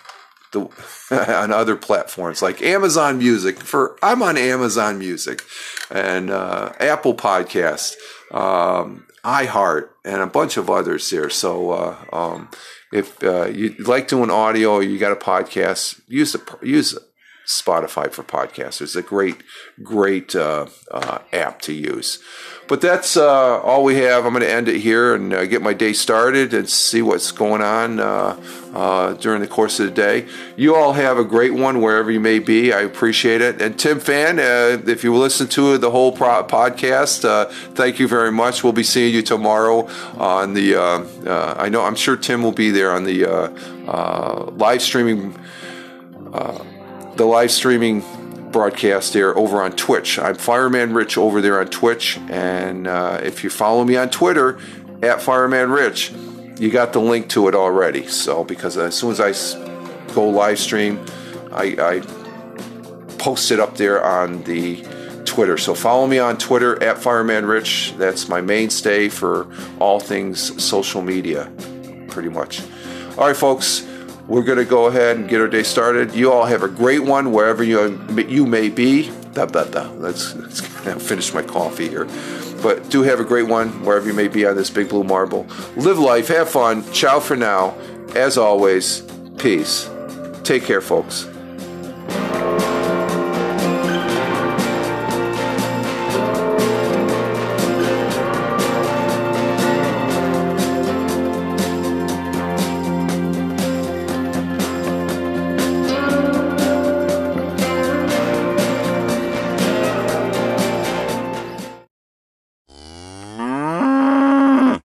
the 0.52 0.68
on 1.40 1.52
other 1.52 1.76
platforms 1.76 2.42
like 2.42 2.62
Amazon 2.62 3.18
Music. 3.18 3.60
For 3.60 3.96
I'm 4.02 4.22
on 4.22 4.36
Amazon 4.36 4.98
Music 4.98 5.42
and 5.90 6.30
uh, 6.30 6.72
Apple 6.78 7.14
Podcast, 7.14 7.94
um, 8.30 9.06
iHeart, 9.24 9.88
and 10.04 10.20
a 10.20 10.26
bunch 10.26 10.56
of 10.56 10.70
others 10.70 11.08
there. 11.10 11.30
So 11.30 11.70
uh, 11.70 11.96
um, 12.12 12.48
if 12.92 13.22
uh, 13.24 13.46
you 13.46 13.74
like 13.78 14.08
doing 14.08 14.30
audio, 14.30 14.80
you 14.80 14.98
got 14.98 15.12
a 15.12 15.16
podcast, 15.16 16.00
use 16.08 16.32
the 16.32 16.58
use 16.62 16.96
Spotify 17.46 18.10
for 18.10 18.22
podcasters. 18.22 18.82
It's 18.82 18.96
a 18.96 19.02
great, 19.02 19.42
great 19.82 20.34
uh, 20.36 20.66
uh, 20.90 21.18
app 21.32 21.60
to 21.62 21.72
use. 21.72 22.22
But 22.68 22.80
that's 22.80 23.16
uh, 23.16 23.60
all 23.60 23.82
we 23.82 23.96
have. 23.96 24.24
I'm 24.24 24.32
going 24.32 24.44
to 24.44 24.50
end 24.50 24.68
it 24.68 24.80
here 24.80 25.14
and 25.14 25.32
uh, 25.34 25.44
get 25.46 25.60
my 25.60 25.74
day 25.74 25.92
started 25.92 26.54
and 26.54 26.68
see 26.68 27.02
what's 27.02 27.32
going 27.32 27.60
on 27.60 27.98
uh, 27.98 28.40
uh, 28.72 29.14
during 29.14 29.40
the 29.40 29.48
course 29.48 29.80
of 29.80 29.86
the 29.86 29.92
day. 29.92 30.26
You 30.56 30.76
all 30.76 30.92
have 30.92 31.18
a 31.18 31.24
great 31.24 31.52
one 31.52 31.82
wherever 31.82 32.10
you 32.10 32.20
may 32.20 32.38
be. 32.38 32.72
I 32.72 32.80
appreciate 32.80 33.40
it. 33.40 33.60
And 33.60 33.76
Tim 33.78 33.98
Fan, 33.98 34.38
if 34.88 35.02
you 35.02 35.14
listen 35.14 35.48
to 35.48 35.76
the 35.78 35.90
whole 35.90 36.12
pro- 36.12 36.44
podcast, 36.44 37.50
thank 37.74 37.98
you 37.98 38.06
very 38.06 38.32
much. 38.32 38.62
We'll 38.62 38.72
be 38.72 38.84
seeing 38.84 39.12
you 39.12 39.22
tomorrow 39.22 39.88
on 40.16 40.54
the. 40.54 40.76
I 40.76 41.68
know. 41.68 41.82
I'm 41.82 41.96
sure 41.96 42.16
Tim 42.16 42.42
will 42.42 42.52
be 42.52 42.70
there 42.70 42.92
on 42.92 43.04
the 43.04 43.26
live 44.56 44.80
streaming 44.80 45.36
the 47.16 47.24
live 47.24 47.50
streaming 47.50 48.02
broadcast 48.50 49.12
there 49.12 49.36
over 49.36 49.62
on 49.62 49.72
Twitch. 49.72 50.18
I'm 50.18 50.34
Fireman 50.34 50.94
Rich 50.94 51.16
over 51.18 51.40
there 51.40 51.60
on 51.60 51.68
Twitch, 51.68 52.18
and 52.28 52.86
uh, 52.86 53.20
if 53.22 53.44
you 53.44 53.50
follow 53.50 53.84
me 53.84 53.96
on 53.96 54.10
Twitter, 54.10 54.58
at 55.02 55.20
Fireman 55.20 55.70
Rich, 55.70 56.12
you 56.58 56.70
got 56.70 56.92
the 56.92 57.00
link 57.00 57.28
to 57.30 57.48
it 57.48 57.54
already. 57.54 58.06
So 58.06 58.44
because 58.44 58.78
as 58.78 58.94
soon 58.94 59.10
as 59.10 59.20
I 59.20 60.14
go 60.14 60.28
live 60.28 60.58
stream, 60.58 61.04
I, 61.50 61.76
I 61.78 63.16
post 63.18 63.50
it 63.50 63.58
up 63.58 63.76
there 63.76 64.02
on 64.04 64.42
the 64.44 64.84
Twitter. 65.24 65.58
So 65.58 65.74
follow 65.74 66.06
me 66.06 66.18
on 66.18 66.38
Twitter 66.38 66.82
at 66.82 66.98
Fireman 66.98 67.46
Rich. 67.46 67.94
That's 67.96 68.28
my 68.28 68.40
mainstay 68.40 69.08
for 69.08 69.48
all 69.80 69.98
things 69.98 70.62
social 70.62 71.02
media, 71.02 71.50
pretty 72.08 72.28
much. 72.28 72.62
All 73.18 73.26
right, 73.26 73.36
folks, 73.36 73.86
we're 74.26 74.42
going 74.42 74.58
to 74.58 74.64
go 74.64 74.86
ahead 74.86 75.16
and 75.16 75.28
get 75.28 75.40
our 75.40 75.48
day 75.48 75.62
started. 75.62 76.14
You 76.14 76.32
all 76.32 76.44
have 76.44 76.62
a 76.62 76.68
great 76.68 77.00
one 77.00 77.32
wherever 77.32 77.62
you 77.62 78.00
you 78.28 78.46
may 78.46 78.68
be. 78.68 79.10
Da, 79.32 79.46
da, 79.46 79.64
da. 79.64 79.90
Let's, 79.92 80.34
let's 80.34 80.60
finish 81.06 81.32
my 81.32 81.42
coffee 81.42 81.88
here. 81.88 82.06
But 82.62 82.90
do 82.90 83.02
have 83.02 83.18
a 83.18 83.24
great 83.24 83.48
one 83.48 83.84
wherever 83.84 84.06
you 84.06 84.14
may 84.14 84.28
be 84.28 84.46
on 84.46 84.56
this 84.56 84.70
big 84.70 84.88
blue 84.88 85.04
marble. 85.04 85.46
Live 85.76 85.98
life, 85.98 86.28
have 86.28 86.48
fun. 86.48 86.90
Ciao 86.92 87.18
for 87.18 87.36
now. 87.36 87.70
As 88.14 88.38
always, 88.38 89.02
peace. 89.38 89.90
Take 90.44 90.64
care, 90.64 90.80
folks. 90.80 91.31